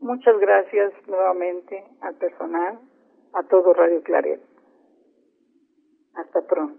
Muchas 0.00 0.36
gracias 0.40 0.92
nuevamente 1.06 1.84
al 2.00 2.16
personal, 2.16 2.80
a 3.34 3.42
todo 3.42 3.72
Radio 3.72 4.02
Claret. 4.02 4.40
Hasta 6.14 6.40
pronto. 6.46 6.76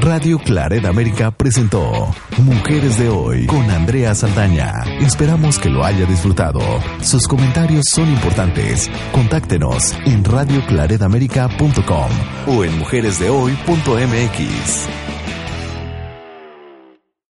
Radio 0.00 0.38
Claret 0.38 0.84
América 0.84 1.30
presentó 1.30 2.08
Mujeres 2.38 2.98
de 2.98 3.08
Hoy 3.08 3.46
con 3.46 3.70
Andrea 3.70 4.16
Saldaña. 4.16 4.82
Esperamos 5.00 5.60
que 5.60 5.68
lo 5.68 5.84
haya 5.84 6.06
disfrutado. 6.06 6.58
Sus 7.02 7.28
comentarios 7.28 7.84
son 7.88 8.08
importantes. 8.08 8.90
Contáctenos 9.12 9.94
en 10.04 10.24
radioclaredamerica.com 10.24 12.10
o 12.48 12.64
en 12.64 12.76
mujeresdehoy.mx. 12.78 15.01